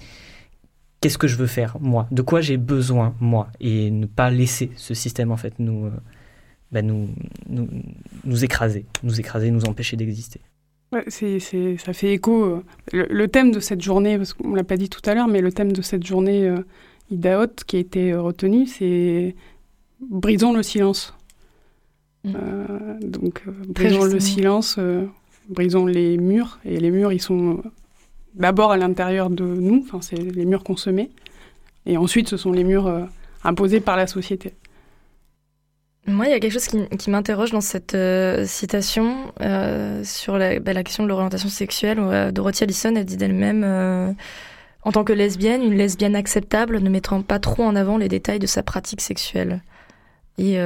[1.03, 4.71] qu'est-ce que je veux faire moi, de quoi j'ai besoin moi, et ne pas laisser
[4.77, 5.91] ce système en fait nous, euh,
[6.73, 7.07] bah, nous,
[7.47, 7.67] nous,
[8.25, 10.41] nous, écraser, nous écraser, nous empêcher d'exister.
[10.91, 12.43] Ouais, c'est, c'est, ça fait écho.
[12.43, 15.27] Euh, le, thème de cette journée, parce qu'on ne l'a pas dit tout à l'heure,
[15.27, 16.57] mais le thème de cette journée euh,
[17.09, 19.35] IDAOT qui a été retenu, c'est
[20.01, 21.15] brisons le silence.
[22.25, 22.31] Mm.
[23.01, 24.79] donc, brisons le silence,
[25.49, 27.61] brisons les murs, et les murs, ils sont
[28.35, 31.09] d'abord à l'intérieur de nous, enfin, c'est les murs qu'on se met,
[31.85, 33.03] et ensuite ce sont les murs euh,
[33.43, 34.53] imposés par la société.
[36.05, 40.59] Moi, il y a quelque chose qui, m'interroge dans cette euh, citation euh, sur la,
[40.59, 42.31] bah, la, question de l'orientation sexuelle.
[42.33, 44.15] Dorothy Allison a dit d'elle-même,
[44.83, 48.39] en tant que lesbienne, une lesbienne acceptable ne mettra pas trop en avant les détails
[48.39, 49.61] de sa pratique sexuelle.
[50.37, 50.59] Et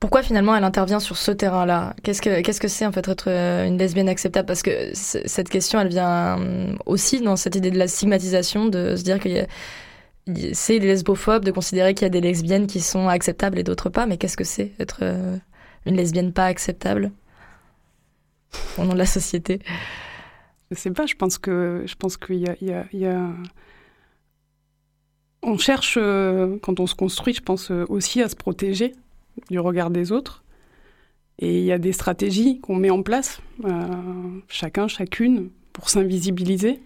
[0.00, 1.94] pourquoi finalement elle intervient sur ce terrain-là?
[2.02, 4.46] Qu'est-ce que qu'est-ce que c'est en fait être euh, une lesbienne acceptable?
[4.46, 8.96] Parce que cette question, elle vient euh, aussi dans cette idée de la stigmatisation, de
[8.96, 9.28] se dire que
[10.52, 13.90] c'est des lesbophobes, de considérer qu'il y a des lesbiennes qui sont acceptables et d'autres
[13.90, 14.06] pas.
[14.06, 15.36] Mais qu'est-ce que c'est être euh,
[15.86, 17.12] une lesbienne pas acceptable
[18.78, 19.60] au nom de la société?
[20.70, 21.06] Je sais pas.
[21.06, 23.28] Je pense que je pense qu'il y a, il y a,
[25.42, 25.98] on cherche
[26.62, 28.92] quand on se construit, je pense aussi à se protéger
[29.50, 30.44] du regard des autres.
[31.40, 33.86] Et il y a des stratégies qu'on met en place, euh,
[34.46, 36.80] chacun, chacune, pour s'invisibiliser.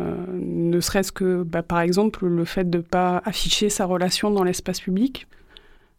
[0.00, 4.30] Euh, ne serait-ce que, bah, par exemple, le fait de ne pas afficher sa relation
[4.30, 5.26] dans l'espace public,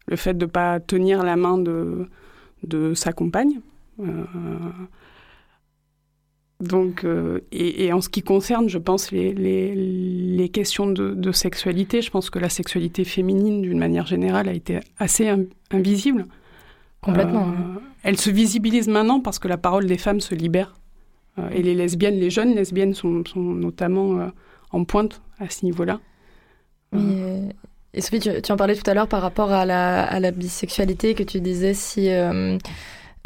[0.06, 2.08] le fait de ne pas tenir la main de,
[2.64, 3.60] de sa compagne.
[4.00, 4.24] Euh,
[6.60, 7.06] donc,
[7.52, 12.38] et, en ce qui concerne, je pense, les, les, questions de, sexualité, je pense que
[12.38, 15.32] la sexualité féminine, d'une manière générale, a été assez
[15.70, 16.26] invisible.
[17.00, 17.48] Complètement.
[17.48, 20.74] Euh, elle se visibilise maintenant parce que la parole des femmes se libère.
[21.38, 24.26] Euh, et les lesbiennes, les jeunes lesbiennes sont, sont notamment euh,
[24.72, 26.00] en pointe à ce niveau-là.
[26.92, 31.14] et Sophie, tu, en parlais tout à l'heure par rapport à la, à la, bisexualité,
[31.14, 32.08] que tu disais si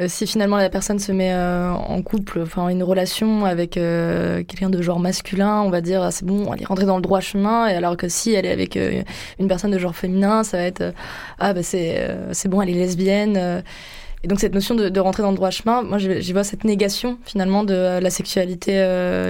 [0.00, 4.42] euh, si finalement la personne se met euh, en couple, enfin une relation avec euh,
[4.42, 7.02] quelqu'un de genre masculin, on va dire ah, c'est bon, elle est rentrée dans le
[7.02, 10.56] droit chemin, et alors que si elle est avec une personne de genre féminin, ça
[10.56, 10.92] va être
[11.38, 13.62] ah bah c'est c'est bon, elle est lesbienne.
[14.24, 16.64] Et donc cette notion de, de, rentrer dans le droit chemin, moi j'y vois cette
[16.64, 18.72] négation finalement de la sexualité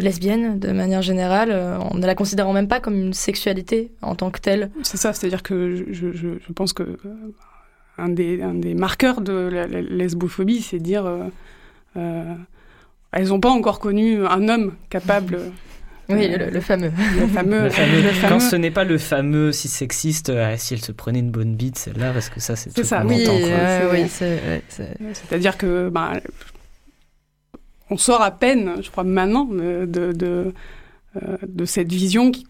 [0.00, 4.30] lesbienne de manière générale, en ne la considérant même pas comme une sexualité en tant
[4.30, 4.70] que telle.
[4.82, 6.96] C'est ça, c'est-à-dire que je, je, je pense que
[7.98, 11.24] un des, un des marqueurs de la, lesbophobie, c'est dire euh,
[11.96, 12.34] euh,
[13.12, 15.38] elles n'ont pas encore connu un homme capable.
[16.08, 16.92] Oui, le, fameux.
[17.18, 17.62] Le fameux.
[17.64, 18.10] le fameux.
[18.28, 21.54] Quand ce n'est pas le fameux si sexiste, euh, si elle se prenait une bonne
[21.54, 23.26] bite, celle-là, parce que ça, c'est C'est ça, oui.
[23.92, 26.12] oui C'est-à-dire que bah,
[27.90, 30.52] on sort à peine, je crois maintenant, de, de,
[31.46, 32.46] de cette vision qui,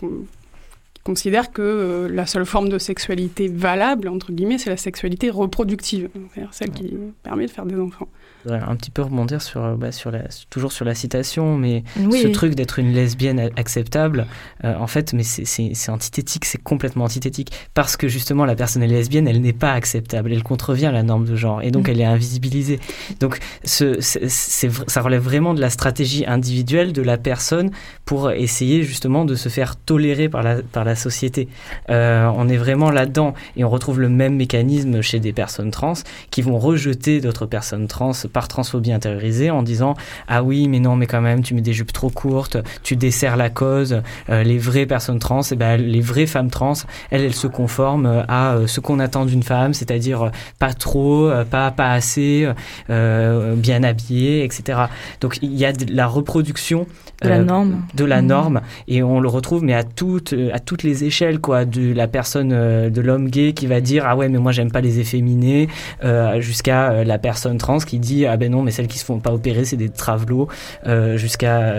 [1.04, 6.08] considère que euh, la seule forme de sexualité valable, entre guillemets, c'est la sexualité reproductive,
[6.32, 8.08] c'est-à-dire celle qui permet de faire des enfants.
[8.46, 12.28] Un petit peu rebondir sur, euh, bah, sur la, toujours sur la citation, mais ce
[12.28, 14.26] truc d'être une lesbienne acceptable,
[14.64, 18.86] euh, en fait, mais c'est antithétique, c'est complètement antithétique, parce que justement la personne est
[18.86, 21.90] lesbienne, elle n'est pas acceptable, elle contrevient à la norme de genre, et donc mm.
[21.90, 22.80] elle est invisibilisée.
[23.20, 27.70] Donc ce, ça relève vraiment de la stratégie individuelle de la personne
[28.04, 31.48] pour essayer justement de se faire tolérer par la, par la, la société.
[31.90, 35.94] Euh, on est vraiment là-dedans et on retrouve le même mécanisme chez des personnes trans
[36.30, 39.94] qui vont rejeter d'autres personnes trans par transphobie intériorisée en disant
[40.28, 43.36] ah oui mais non mais quand même tu mets des jupes trop courtes, tu desserres
[43.36, 44.02] la cause.
[44.30, 46.74] Euh, les vraies personnes trans, et eh ben les vraies femmes trans,
[47.10, 50.30] elles elles se conforment à ce qu'on attend d'une femme, c'est-à-dire
[50.60, 52.48] pas trop, pas pas assez,
[52.88, 54.84] bien habillée, etc.
[55.20, 56.86] Donc il y a de la reproduction
[57.22, 58.28] de la norme, de la mhm.
[58.28, 62.06] norme et on le retrouve mais à toutes à toutes les échelles quoi de la
[62.06, 65.00] personne euh, de l'homme gay qui va dire ah ouais mais moi j'aime pas les
[65.00, 65.68] efféminés
[66.04, 69.04] euh, jusqu'à euh, la personne trans qui dit ah ben non mais celles qui se
[69.04, 70.48] font pas opérer c'est des travelots
[71.16, 71.74] jusqu'à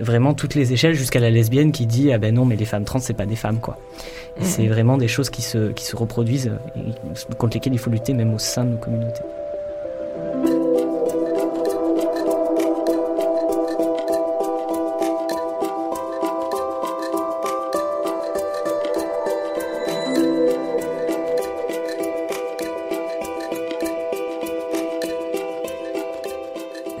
[0.00, 2.84] vraiment toutes les échelles jusqu'à la lesbienne qui dit ah ben non mais les femmes
[2.84, 3.78] trans c'est pas des femmes quoi.
[4.40, 6.52] C'est vraiment des choses qui se qui se reproduisent
[7.38, 9.22] contre lesquelles il faut lutter même au sein de nos communautés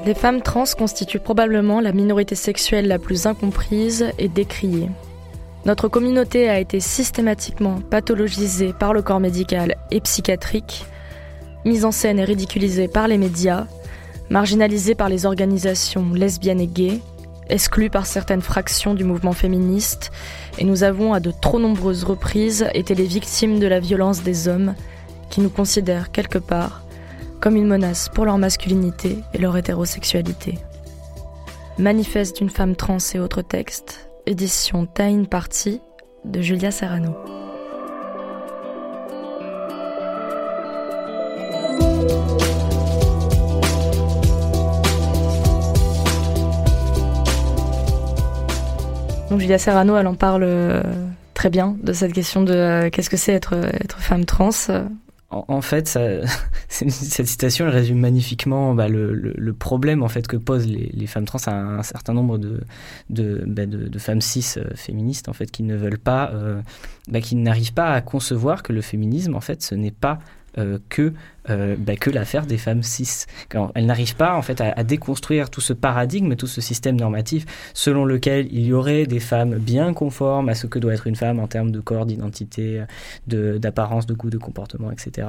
[0.06, 4.90] Les femmes trans constituent probablement la minorité sexuelle la plus incomprise et décriée.
[5.64, 10.84] Notre communauté a été systématiquement pathologisée par le corps médical et psychiatrique,
[11.64, 13.66] mise en scène et ridiculisée par les médias,
[14.28, 17.00] marginalisée par les organisations lesbiennes et gays,
[17.48, 20.12] exclue par certaines fractions du mouvement féministe,
[20.58, 24.48] et nous avons à de trop nombreuses reprises été les victimes de la violence des
[24.48, 24.74] hommes
[25.30, 26.83] qui nous considèrent quelque part
[27.44, 30.58] comme une menace pour leur masculinité et leur hétérosexualité.
[31.76, 35.82] Manifeste d'une femme trans et autres textes, édition Time Party
[36.24, 37.14] de Julia Serrano.
[49.28, 50.82] Donc Julia Serrano, elle en parle euh,
[51.34, 54.48] très bien de cette question de euh, qu'est-ce que c'est être, être femme trans
[55.30, 55.88] en, fait,
[56.68, 61.52] cette citation résume magnifiquement bah, le, problème en fait que posent les, femmes trans à
[61.52, 62.60] un, certain nombre de,
[63.10, 63.62] de, bah,
[63.98, 66.60] femmes cis euh, féministes en fait qui ne veulent pas, euh,
[67.08, 70.18] bah, qui n'arrivent pas à concevoir que le féminisme en fait ce n'est pas
[70.58, 71.12] euh, que
[71.50, 73.26] euh, bah, que l'affaire des femmes cis.
[73.50, 77.44] Quand elles n'arrivent pas en fait à, déconstruire tout ce paradigme, tout ce système normatif
[77.74, 81.16] selon lequel il y aurait des femmes bien conformes à ce que doit être une
[81.16, 82.82] femme en termes de corps, d'identité,
[83.26, 85.28] d'apparence, de, goût, de comportement, etc.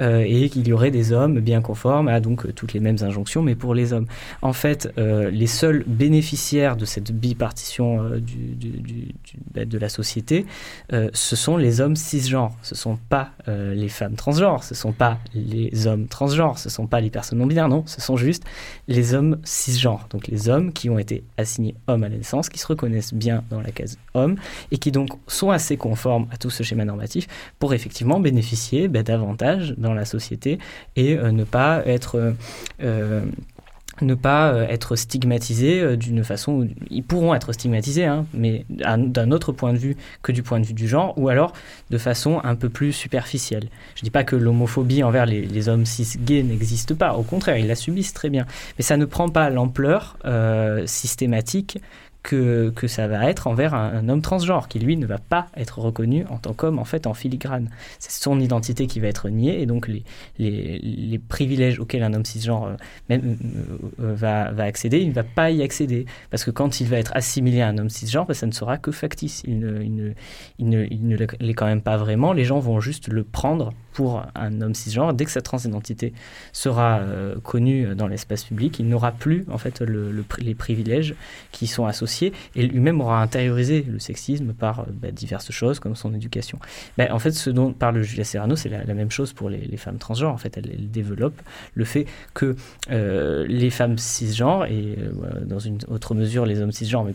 [0.00, 3.42] Euh, et qu'il y aurait des hommes bien conformes à donc toutes les mêmes injonctions,
[3.42, 4.06] mais pour les hommes.
[4.40, 9.14] En fait, euh, les seuls bénéficiaires de cette bipartition du,
[9.54, 10.46] bah, de la société,
[10.90, 12.56] ce sont les hommes cisgenres.
[12.62, 14.64] Ce sont pas les femmes transgenres.
[14.64, 15.18] Ce sont pas
[15.86, 18.44] hommes transgenres, ce ne sont pas les personnes non binaires, non, ce sont juste
[18.88, 22.58] les hommes cisgenres, donc les hommes qui ont été assignés hommes à la naissance, qui
[22.58, 24.36] se reconnaissent bien dans la case homme
[24.70, 27.26] et qui donc sont assez conformes à tout ce schéma normatif
[27.58, 30.58] pour effectivement bénéficier ben, davantage dans la société
[30.96, 32.34] et euh, ne pas être
[32.82, 33.22] euh,
[34.02, 38.64] ne pas euh, être stigmatisés euh, d'une façon où ils pourront être stigmatisés, hein, mais
[38.68, 41.52] d'un autre point de vue que du point de vue du genre, ou alors
[41.90, 43.68] de façon un peu plus superficielle.
[43.94, 47.58] Je ne dis pas que l'homophobie envers les, hommes cis gays n'existe pas, au contraire,
[47.58, 48.46] ils la subissent très bien,
[48.78, 51.78] mais ça ne prend pas l'ampleur euh, systématique
[52.22, 56.24] que, ça va être envers un, homme transgenre qui lui ne va pas être reconnu
[56.28, 57.70] en tant qu'homme en fait en filigrane.
[57.98, 60.04] C'est son identité qui va être niée et donc les,
[60.38, 62.76] les, les privilèges auxquels un homme cisgenre euh,
[63.10, 63.34] euh,
[64.00, 66.98] euh, va, va, accéder, il ne va pas y accéder parce que quand il va
[66.98, 69.42] être assimilé à un homme cisgenre, ben, ça ne sera que factice.
[69.46, 69.94] Il ne, il
[70.68, 72.32] ne, il ne, l'est quand même pas vraiment.
[72.32, 76.12] Les gens vont juste le prendre pour un homme cisgenre, dès que sa transidentité
[76.52, 77.02] sera
[77.42, 81.16] connue dans l'espace public, il n'aura plus en fait le, les privilèges
[81.50, 82.09] qui sont associés
[82.54, 86.58] et lui-même aura intériorisé le sexisme par euh, bah, diverses choses comme son éducation.
[86.98, 89.98] Bah, en fait, ce dont parle Julia Serrano, c'est la, même chose pour les, femmes
[89.98, 90.32] transgenres.
[90.32, 91.40] En fait, elle, développe
[91.74, 92.56] le fait que
[92.90, 94.98] euh, les femmes cisgenres et
[95.44, 97.14] dans une autre mesure les hommes cisgenres, mais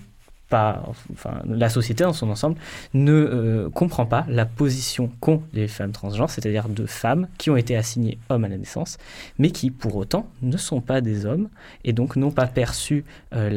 [0.52, 2.58] la société dans son ensemble
[2.94, 7.58] ne euh, comprend pas la position qu'ont les femmes transgenres, c'est-à-dire de femmes qui ont
[7.58, 8.98] été assignées hommes à la naissance,
[9.40, 11.50] mais qui pour autant ne sont pas des hommes
[11.84, 13.50] et donc n'ont pas perçu euh,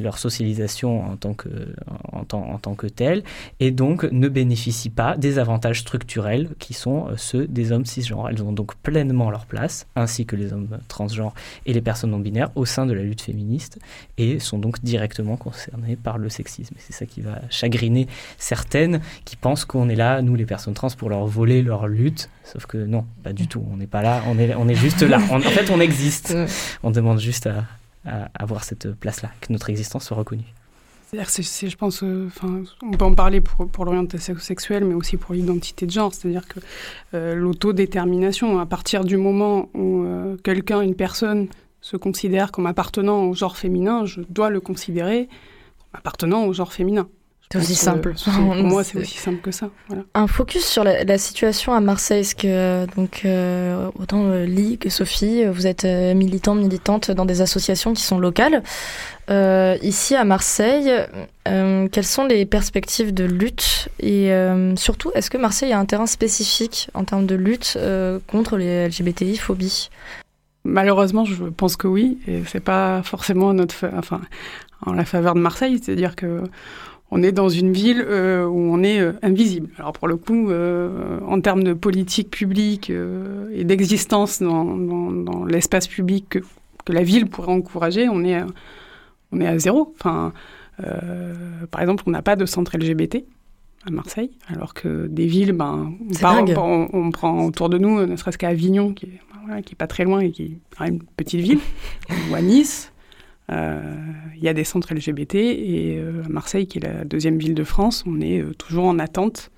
[0.00, 1.48] leur socialisation en tant que
[2.12, 3.22] en tant que telle
[3.58, 8.28] et donc ne bénéficient pas des avantages structurels qui sont euh, ceux des hommes cisgenres.
[8.28, 11.34] Elles ont donc pleinement leur place, ainsi que les hommes transgenres
[11.66, 13.78] et les personnes non binaires, au sein de la lutte féministe
[14.18, 16.74] et sont donc directement concernées par le sexisme.
[16.78, 18.06] C'est ça qui va chagriner
[18.38, 22.30] certaines qui pensent qu'on est là, nous les personnes trans, pour leur voler leur lutte.
[22.44, 23.64] Sauf que non, pas du tout.
[23.72, 25.18] On n'est pas là, on est, on est juste là.
[25.30, 26.36] en fait, on existe.
[26.82, 27.64] On demande juste à,
[28.34, 30.44] avoir cette place-là, que notre existence soit reconnue.
[31.26, 32.28] c'est, je pense, euh,
[32.82, 36.14] on peut en parler pour, pour l'orientation sexuelle, mais aussi pour l'identité de genre.
[36.14, 36.60] C'est-à-dire que
[37.14, 41.48] euh, l'autodétermination, à partir du moment où euh, quelqu'un, une personne,
[41.80, 45.28] se considère comme appartenant au genre féminin, je dois le considérer
[45.92, 47.08] appartenant au genre féminin.
[47.52, 48.14] C'est aussi simple.
[48.24, 49.70] Pour moi, c'est aussi simple que ça.
[49.88, 50.04] Voilà.
[50.14, 52.20] Un focus sur la, la, situation à Marseille.
[52.20, 57.24] Est-ce que, donc, euh, autant euh, Lee que Sophie, vous êtes euh, militants, militantes dans
[57.24, 58.62] des associations qui sont locales.
[59.30, 60.92] Euh, ici à Marseille,
[61.46, 65.84] euh, quelles sont les perspectives de lutte Et euh, surtout, est-ce que Marseille a un
[65.84, 67.78] terrain spécifique en termes de lutte
[68.26, 69.90] contre les LGBTI-phobies
[70.64, 74.20] Malheureusement, je pense que oui, et c'est pas forcément notre, enfin,
[74.84, 76.42] en la faveur de Marseille, c'est-à-dire que
[77.10, 79.70] on est dans une ville euh, où on est euh, invisible.
[79.78, 85.44] Alors pour le coup, euh, en termes de politique publique et d'existence dans, dans, dans
[85.44, 86.38] l'espace public que,
[86.84, 88.40] que, la ville pourrait encourager, on est,
[89.32, 89.94] on est à zéro.
[89.98, 90.32] Enfin,
[91.70, 93.24] par exemple, on n'a pas de centre LGBT
[93.86, 98.16] à Marseille, alors que des villes, ben, on, on, on, prend autour de nous, ne
[98.16, 101.02] serait-ce qu'à Avignon, qui est, voilà, qui est pas très loin et qui est une
[101.16, 101.60] petite ville,
[102.30, 102.89] ou à Nice,
[103.50, 107.54] il y a des centres LGBT et euh, à Marseille, qui est la deuxième ville
[107.54, 109.50] de France, on est euh, toujours en attente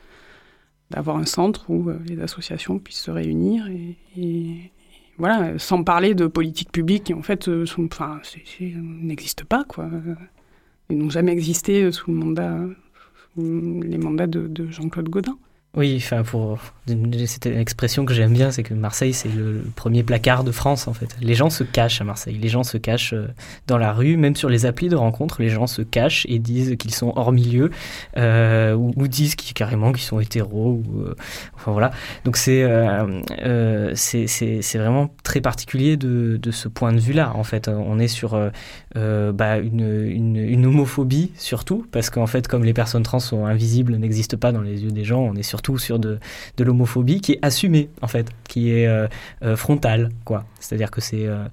[0.91, 3.67] d'avoir un centre où les associations puissent se réunir
[4.19, 4.71] et,
[5.17, 8.21] voilà, sans parler de politique publique qui en fait enfin,
[8.77, 9.89] n'existent pas quoi.
[10.91, 12.59] Ils n'ont jamais existé sous le mandat,
[13.39, 15.39] les mandats de, de Jean-Claude Godin.
[15.75, 16.59] Oui, enfin pour
[17.25, 20.93] cette expression que j'aime bien, c'est que Marseille c'est le premier placard de France en
[20.93, 21.17] fait.
[21.23, 23.29] Les gens se cachent à Marseille, les gens se cachent euh,
[23.69, 26.77] dans la rue, même sur les applis de rencontre, les gens se cachent et disent
[26.77, 27.71] qu'ils sont hors milieu
[28.19, 30.83] euh, ou, disent carrément qu'ils sont hétéros.
[30.85, 31.15] Ou, euh,
[31.55, 31.91] enfin voilà.
[32.27, 37.33] Donc c'est euh, c'est vraiment très particulier de, de ce point de vue-là.
[37.35, 38.39] En fait, on est sur
[38.95, 43.97] bah, une, une, une, homophobie surtout parce qu'en fait, comme les personnes trans sont invisibles,
[43.97, 46.19] n'existent pas dans les yeux des gens, on est sur surtout sur de,
[46.59, 49.07] l'homophobie qui est assumée, en fait, qui est euh,
[49.43, 50.45] euh, frontale, quoi.
[50.59, 51.45] C'est-à-dire que c'est euh,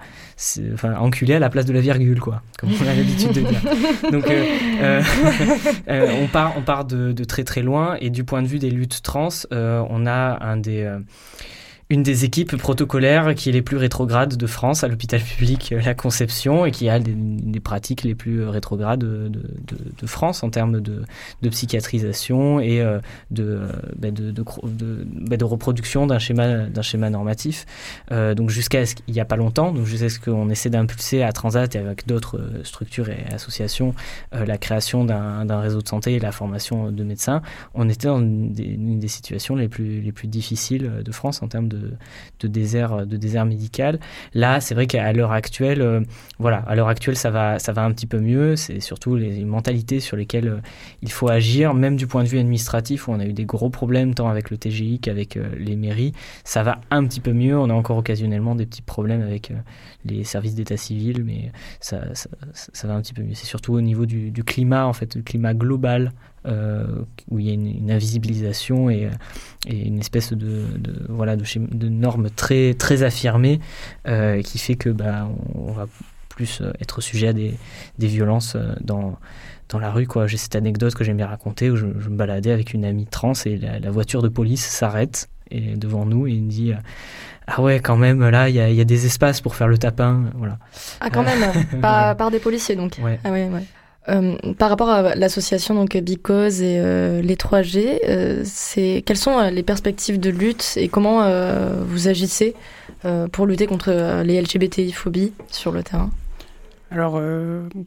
[0.73, 3.61] enfin, enculé à la place de la virgule, quoi, comme on a l'habitude de dire.
[4.11, 5.01] Donc, euh,
[6.21, 9.01] on part, on part de, très très loin, et du point de vue des luttes
[9.03, 10.91] trans, on a un des
[11.91, 15.95] une des équipes protocolaires qui est les plus rétrogrades de France à l'hôpital public La
[15.95, 21.03] Conception et qui a des, pratiques les plus rétrogrades de, France en termes de,
[21.49, 22.99] psychiatrisation et euh,
[23.31, 23.61] de,
[23.97, 27.65] bah bah de, reproduction d'un schéma, normatif.
[28.11, 31.23] Euh, donc jusqu'à ce qu'il n'y a pas longtemps, donc jusqu'à ce qu'on essaie d'impulser
[31.23, 33.95] à Transat et avec d'autres euh, structures et associations
[34.35, 37.41] euh, la création d'un réseau de santé et la formation de médecins,
[37.73, 41.41] on était dans une des, une des situations les plus, les plus difficiles de France
[41.41, 43.99] en termes de de, désert, de désert médical.
[44.33, 46.01] Là, c'est vrai qu'à l'heure actuelle, euh,
[46.37, 48.55] voilà, à l'heure actuelle, ça va, ça va un petit peu mieux.
[48.55, 50.61] C'est surtout les mentalités sur lesquelles euh,
[51.01, 53.69] il faut agir, même du point de vue administratif, où on a eu des gros
[53.69, 56.13] problèmes tant avec le TGI qu'avec euh, les mairies.
[56.43, 57.57] Ça va un petit peu mieux.
[57.57, 59.51] On a encore occasionnellement des petits problèmes avec
[60.05, 63.33] les services d'état civil, mais ça, ça, va un petit peu mieux.
[63.33, 66.13] C'est surtout au niveau du, du climat, en fait, le climat global
[66.45, 69.09] où il y a une, une invisibilisation et,
[69.67, 73.59] et, une espèce de, de voilà de, de, normes très très affirmées
[74.07, 75.87] euh, qui fait que bah, on, on va
[76.29, 77.55] plus euh, être sujet à des,
[77.97, 79.17] des violences euh, dans
[79.67, 80.25] dans la rue quoi.
[80.27, 83.05] J'ai cette anecdote que j'aime bien raconter où je, je, me baladais avec une amie
[83.05, 86.73] trans et la, la voiture de police s'arrête et devant nous et il me dit
[87.47, 90.25] ah ouais quand même là il y, y, a des espaces pour faire le tapin
[90.35, 90.59] voilà
[91.01, 92.99] ah quand même par, par des policiers donc.
[93.01, 93.19] Ouais.
[93.23, 93.63] ah ouais ouais
[94.07, 99.39] euh, par rapport à l'association donc Because et euh, les 3G, euh, c'est quelles sont
[99.49, 101.19] les perspectives de lutte et comment
[101.83, 102.55] vous agissez
[103.31, 106.09] pour lutter contre les LGBTI-phobies sur le terrain?
[106.91, 107.21] Alors,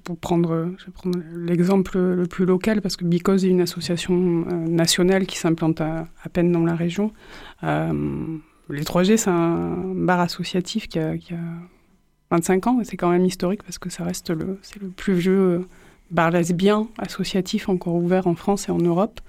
[0.04, 0.68] pour prendre,
[1.34, 6.52] l'exemple le plus local, parce que Because est une association nationale qui s'implante à, peine
[6.52, 7.12] dans la région.
[7.62, 11.38] les 3G, c'est un bar associatif qui a, qui a
[12.30, 15.66] 25 ans, c'est quand même historique parce que ça reste le, c'est le plus vieux
[16.12, 19.20] bar lesbien associatif encore ouvert en France et en Europe.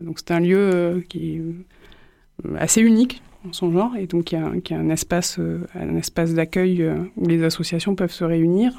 [0.00, 4.32] Donc c'est un lieu euh, qui est euh, assez unique en son genre et donc
[4.32, 6.86] il euh, un espace d'accueil
[7.16, 8.78] où les associations peuvent se réunir.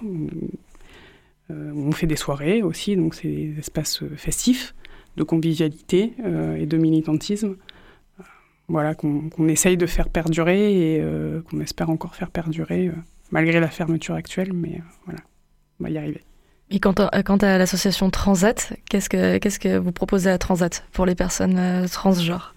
[1.49, 4.73] On fait des soirées aussi, donc c'est des espaces festifs
[5.17, 6.13] de convivialité
[6.57, 7.57] et de militantisme.
[8.69, 11.03] Voilà, qu'on qu essaye de faire perdurer et
[11.49, 12.89] qu'on espère encore faire perdurer
[13.31, 15.19] malgré la fermeture actuelle, mais voilà,
[15.81, 16.21] on va y arriver.
[16.71, 20.83] Et quant à, quant à l'association Transat, qu'est-ce que, qu'est-ce que vous proposez à Transat
[20.93, 22.55] pour les personnes euh, transgenres?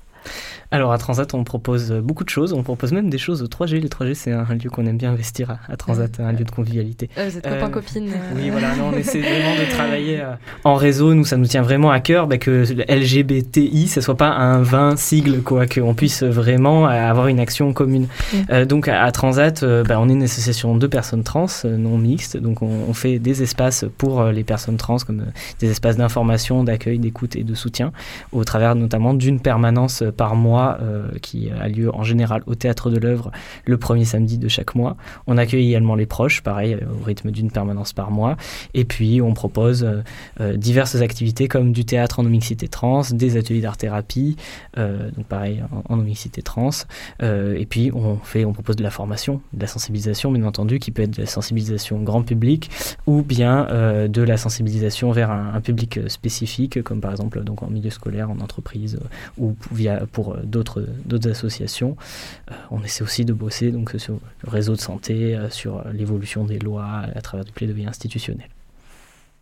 [0.75, 2.53] Alors à Transat, on propose beaucoup de choses.
[2.53, 3.81] On propose même des choses au 3G.
[3.81, 7.09] Le 3G, c'est un lieu qu'on aime bien investir à, Transat, un lieu de convivialité.
[7.17, 8.11] Euh, vous êtes copains, copines.
[8.35, 8.71] Oui, voilà.
[8.83, 10.25] on essaie vraiment de travailler
[10.65, 11.15] en réseau.
[11.15, 14.97] Nous, ça nous tient vraiment à cœur bah, que LGBTI, ce soit pas un vain
[14.97, 18.09] sigle, quoi, qu'on puisse vraiment avoir une action commune.
[18.67, 22.37] donc à, Transat, bah, on est une association de personnes trans, non mixtes.
[22.37, 25.27] Donc on, on fait des espaces pour les personnes trans, comme
[25.61, 27.93] des espaces d'information, d'accueil, d'écoute et de soutien,
[28.33, 32.91] au travers notamment d'une permanence par mois euh, qui a lieu en général au Théâtre
[32.91, 33.31] de l'œuvre
[33.67, 34.97] le premier samedi de chaque mois.
[35.27, 38.37] On accueille également les proches, pareil, euh, au rythme d'une permanence par mois.
[38.75, 39.87] Et puis, on propose
[40.41, 44.37] euh, diverses activités comme du théâtre en mixité trans, des ateliers d'art-thérapie,
[44.77, 46.71] donc pareil, en, mixité trans.
[47.21, 50.91] et puis, on, fait, on propose de la formation, de la sensibilisation, bien entendu, qui
[50.91, 52.71] peut être de la sensibilisation grand public
[53.07, 53.67] ou bien
[54.09, 58.39] de la sensibilisation vers un, public spécifique, comme par exemple donc en milieu scolaire, en
[58.41, 58.99] entreprise,
[59.39, 60.85] ou via, pour d'autres
[61.29, 61.97] associations.
[62.51, 66.45] Euh, on essaie aussi de bosser donc sur le réseau de santé, euh, sur l'évolution
[66.45, 68.49] des lois à travers du plaidoyer institutionnel.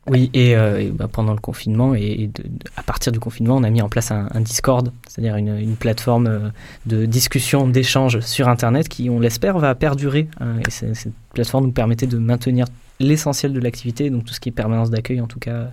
[0.09, 2.29] Oui, et, euh, bah, pendant le confinement, et,
[2.77, 6.51] à partir du confinement, on a mis en place un, Discord, c'est-à-dire une, plateforme
[6.87, 10.29] de discussion, d'échange sur Internet qui, on l'espère, va perdurer.
[10.41, 12.67] Hein, et cette plateforme nous permettait de maintenir
[12.99, 15.69] l'essentiel de l'activité, donc tout ce qui est permanence d'accueil, en tout cas,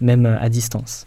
[0.00, 1.04] même à distance.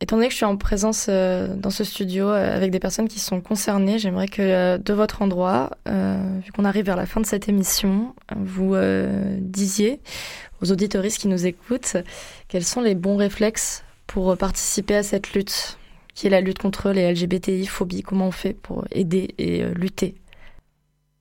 [0.00, 3.08] Étant donné que je suis en présence euh, dans ce studio euh, avec des personnes
[3.08, 7.20] qui sont concernées, j'aimerais que euh, de votre endroit, vu qu'on arrive vers la fin
[7.20, 8.76] de cette émission, vous
[9.40, 10.00] disiez
[10.62, 11.96] aux auditoristes qui nous écoutent
[12.48, 15.78] quels sont les bons réflexes pour participer à cette lutte,
[16.14, 20.14] qui est la lutte contre les LGBTI, phobie, comment on fait pour aider et lutter?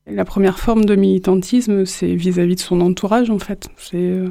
[0.05, 3.69] La première forme de militantisme, c'est vis-à-vis de son entourage en fait.
[3.77, 4.21] C'est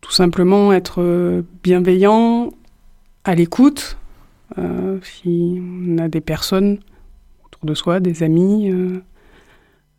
[0.00, 2.50] tout simplement être bienveillant,
[3.24, 3.98] à l'écoute,
[4.58, 6.78] euh, si on a des personnes
[7.44, 8.70] autour de soi, des amis.
[8.70, 9.02] Euh,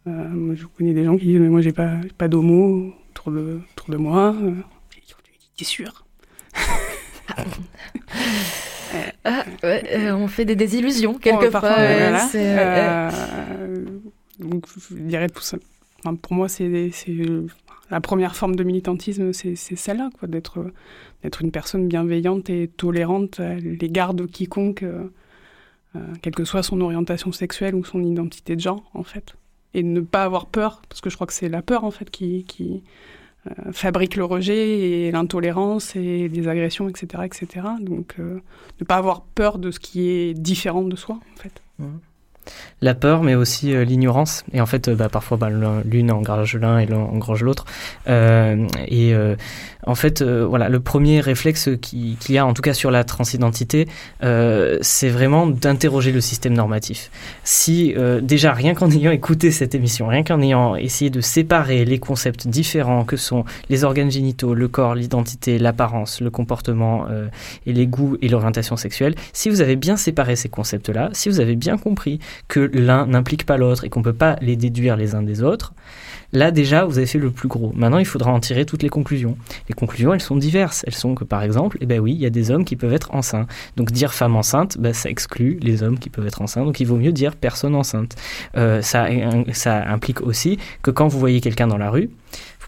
[0.07, 3.61] euh, je connais des gens qui disent mais moi j'ai pas pas d'homo autour de
[3.71, 4.35] autour de moi.
[5.55, 6.05] T'es sûr
[9.23, 9.45] ah,
[10.15, 11.75] on fait des désillusions quelquefois.
[14.39, 15.57] donc je dirais tout ça.
[16.21, 16.91] pour moi, c'est
[17.91, 20.71] la première forme de militantisme, c'est celle-là, quoi, d'être
[21.41, 25.11] une personne bienveillante et tolérante à l'égard de quiconque, euh,
[25.97, 29.35] euh, quelle que soit son orientation sexuelle ou son identité de genre, en fait.
[29.73, 32.09] Et ne pas avoir peur, parce que je crois que c'est la peur, en fait,
[32.09, 32.81] qui, qui
[33.47, 37.67] euh, fabrique le rejet et l'intolérance et les agressions, etc., etc.
[37.81, 41.61] Donc, ne pas avoir peur de ce qui est différent de soi, en fait.
[41.77, 41.87] Mmh
[42.81, 44.43] la peur, mais aussi euh, l'ignorance.
[44.53, 45.49] Et en fait, euh, bah, parfois, bah,
[45.85, 47.65] l'une engrange l'un et engrange l'autre.
[48.07, 49.13] Euh, et
[49.85, 53.87] en fait, voilà, le premier réflexe qu'il y a, en tout cas sur la transidentité,
[54.21, 57.09] c'est vraiment d'interroger le système normatif.
[57.43, 61.99] Si déjà, rien qu'en ayant écouté cette émission, rien qu'en ayant essayé de séparer les
[61.99, 67.07] concepts différents que sont les organes génitaux, le corps, l'identité, l'apparence, le comportement
[67.65, 71.39] et les goûts et l'orientation sexuelle, si vous avez bien séparé ces concepts-là, si vous
[71.39, 74.97] avez bien compris que l'un n'implique pas l'autre et qu'on ne peut pas les déduire
[74.97, 75.73] les uns des autres,
[76.33, 77.71] là déjà vous avez fait le plus gros.
[77.75, 79.37] Maintenant il faudra en tirer toutes les conclusions.
[79.69, 80.83] Les conclusions elles sont diverses.
[80.87, 82.93] Elles sont que par exemple, eh ben oui, il y a des hommes qui peuvent
[82.93, 83.47] être enceints.
[83.77, 86.65] Donc dire femme enceinte, ben, ça exclut les hommes qui peuvent être enceints.
[86.65, 88.15] Donc il vaut mieux dire personne enceinte.
[88.57, 89.07] Euh, ça,
[89.53, 92.09] ça implique aussi que quand vous voyez quelqu'un dans la rue,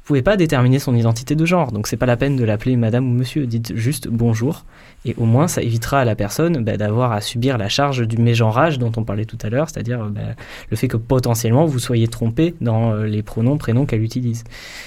[0.03, 1.71] vous pouvez pas déterminer son identité de genre.
[1.71, 3.45] Donc c'est pas la peine de l'appeler madame ou monsieur.
[3.45, 4.65] Dites juste bonjour
[5.05, 8.17] et au moins, ça évitera à la personne bah, d'avoir à subir la charge du
[8.17, 10.21] mégenrage dont on parlait tout à l'heure, c'est-à-dire bah,
[10.69, 14.43] le fait que potentiellement vous soyez trompé dans euh, les pronoms, prénoms qu'elle utilise.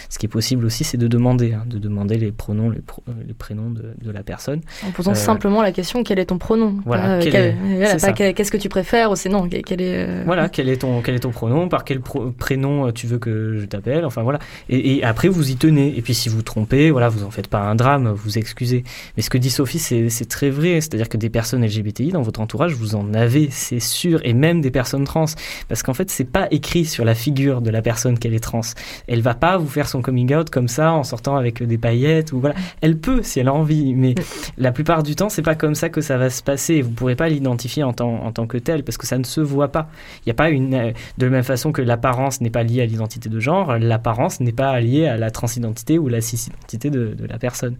[0.09, 3.13] Ce qui est possible aussi, c'est de demander, hein, de demander les pronoms, les, euh,
[3.39, 4.61] prénoms de, la personne.
[4.87, 6.77] En posant euh, simplement la question quel est ton pronom?
[6.87, 7.21] Voilà.
[7.21, 11.21] Qu'est-ce que tu préfères ou c'est non quel est, Voilà, quel est, ton, quel est
[11.21, 14.39] ton pronom Par quel prénom tu veux que je t'appelle Enfin voilà.
[14.69, 15.97] Et, et, après, vous y tenez.
[15.99, 18.85] Et puis si vous trompez, voilà, vous en faites pas un drame, vous excusez.
[19.17, 20.81] Mais ce que dit Sophie, c'est c'est très vrai.
[20.81, 24.61] C'est-à-dire que des personnes LGBTI dans votre entourage, vous en avez, c'est sûr, et même
[24.61, 25.27] des personnes trans.
[25.69, 28.61] Parce qu'en fait, c'est pas écrit sur la figure de la personne qu'elle est trans.
[29.07, 32.33] Elle va pas vous faire son coming out comme ça en sortant avec des paillettes
[32.33, 32.55] ou voilà.
[32.81, 34.15] Elle peut si elle a envie, mais
[34.59, 36.83] la plupart du temps, c'est pas comme ça que ça va se passer.
[36.83, 39.41] Vous pourrez pas l'identifier en tant, en tant que tel parce que ça ne se
[39.41, 39.89] voit pas.
[40.21, 40.93] Il n'y a pas une.
[41.19, 44.53] De la même façon que l'apparence n'est pas liée à l'identité de genre, l'apparence n'est
[44.53, 47.77] pas liée à la transidentité ou la cisidentité de, de la personne.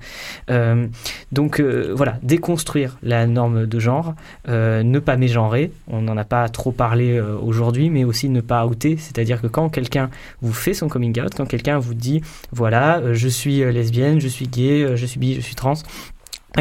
[0.51, 0.87] Euh,
[1.33, 4.15] donc euh, voilà, déconstruire la norme de genre,
[4.49, 8.41] euh, ne pas mégenrer, on n'en a pas trop parlé euh, aujourd'hui, mais aussi ne
[8.41, 10.11] pas outer, c'est-à-dire que quand quelqu'un
[10.43, 14.29] vous fait son coming out, quand quelqu'un vous dit, voilà, euh, je suis lesbienne, je
[14.29, 15.75] suis gay, je suis bi, je suis trans,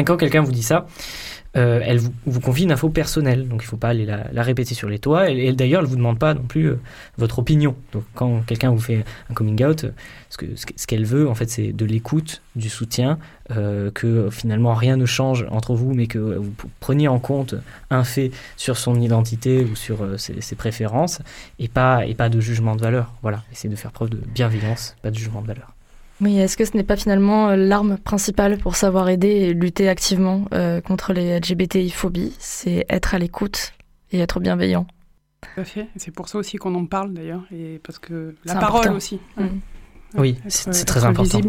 [0.04, 0.86] quand quelqu'un vous dit ça,
[1.56, 4.74] euh, elle vous, confie une info personnelle, donc il ne faut pas aller la, répéter
[4.74, 5.30] sur les toits.
[5.30, 6.80] Et, d'ailleurs, elle ne vous demande pas non plus euh,
[7.16, 7.74] votre opinion.
[7.92, 9.86] Donc quand quelqu'un vous fait un coming out,
[10.28, 10.36] ce
[10.86, 13.18] qu'elle ce veut, en fait, c'est de l'écoute, du soutien,
[13.50, 17.54] euh, que finalement rien ne change entre vous, mais que vous preniez en compte
[17.90, 21.20] un fait sur son identité ou sur ses, ses, préférences,
[21.58, 23.12] et pas, et pas de jugement de valeur.
[23.22, 25.75] Voilà, essayez de faire preuve de bienveillance, pas de jugement de valeur.
[26.20, 29.88] Oui, est-ce que ce n'est pas finalement euh, l'arme principale pour savoir aider et lutter
[29.88, 33.74] activement euh, contre les LGBTI-phobies C'est être à l'écoute
[34.12, 34.86] et être bienveillant?
[35.42, 35.88] Tout à fait.
[35.96, 39.20] C'est pour ça aussi qu'on en parle d'ailleurs, et parce que la parole aussi.
[39.36, 39.46] Mm.
[40.18, 41.40] Oui, c'est très important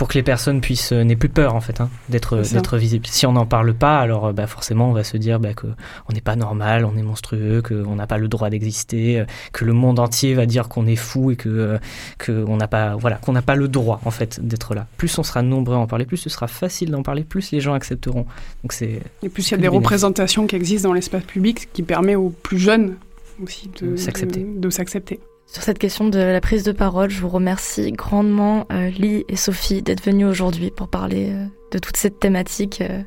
[0.00, 3.06] pour que les personnes puissent euh, n'aient plus peur en fait hein, d'être d'être visibles.
[3.06, 5.66] Si on n'en parle pas, alors euh, bah, forcément on va se dire bah, que
[6.08, 9.66] on n'est pas normal, on est monstrueux, qu'on n'a pas le droit d'exister, euh, que
[9.66, 11.78] le monde entier va dire qu'on est fou et que
[12.16, 14.86] que on n'a pas voilà qu'on n'a pas le droit en fait d'être là.
[14.96, 17.60] Plus on sera nombreux à en parler, plus ce sera facile d'en parler, plus les
[17.60, 18.24] gens accepteront.
[18.62, 21.66] Donc c'est et plus il y a des représentations qui existent dans l'espace public, ce
[21.66, 22.94] qui permet aux plus jeunes
[23.42, 24.46] aussi de s'accepter.
[24.48, 25.20] De, s'accepter.
[25.52, 29.34] Sur cette question de la prise de parole, je vous remercie grandement, euh, Lee et
[29.34, 33.02] Sophie, d'être venus aujourd'hui pour parler euh, de toute cette thématique euh,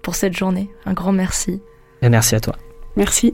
[0.00, 0.70] pour cette journée.
[0.86, 1.60] Un grand merci.
[2.00, 2.54] Et merci à toi.
[2.94, 3.32] Merci.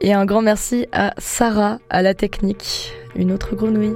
[0.00, 3.94] Et un grand merci à Sarah, à la technique, une autre grenouille.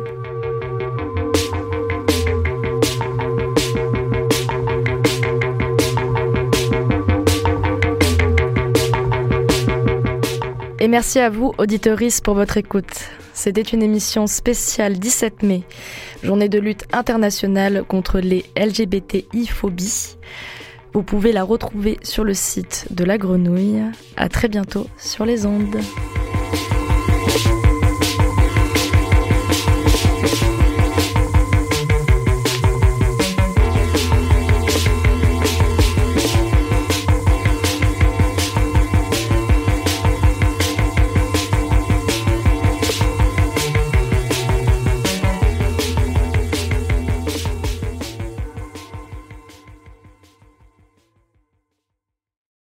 [10.81, 13.09] Et merci à vous, auditoris, pour votre écoute.
[13.35, 15.63] C'était une émission spéciale 17 mai,
[16.23, 20.17] journée de lutte internationale contre les LGBTI-phobies.
[20.93, 23.83] Vous pouvez la retrouver sur le site de la grenouille.
[24.17, 25.79] À très bientôt sur les ondes.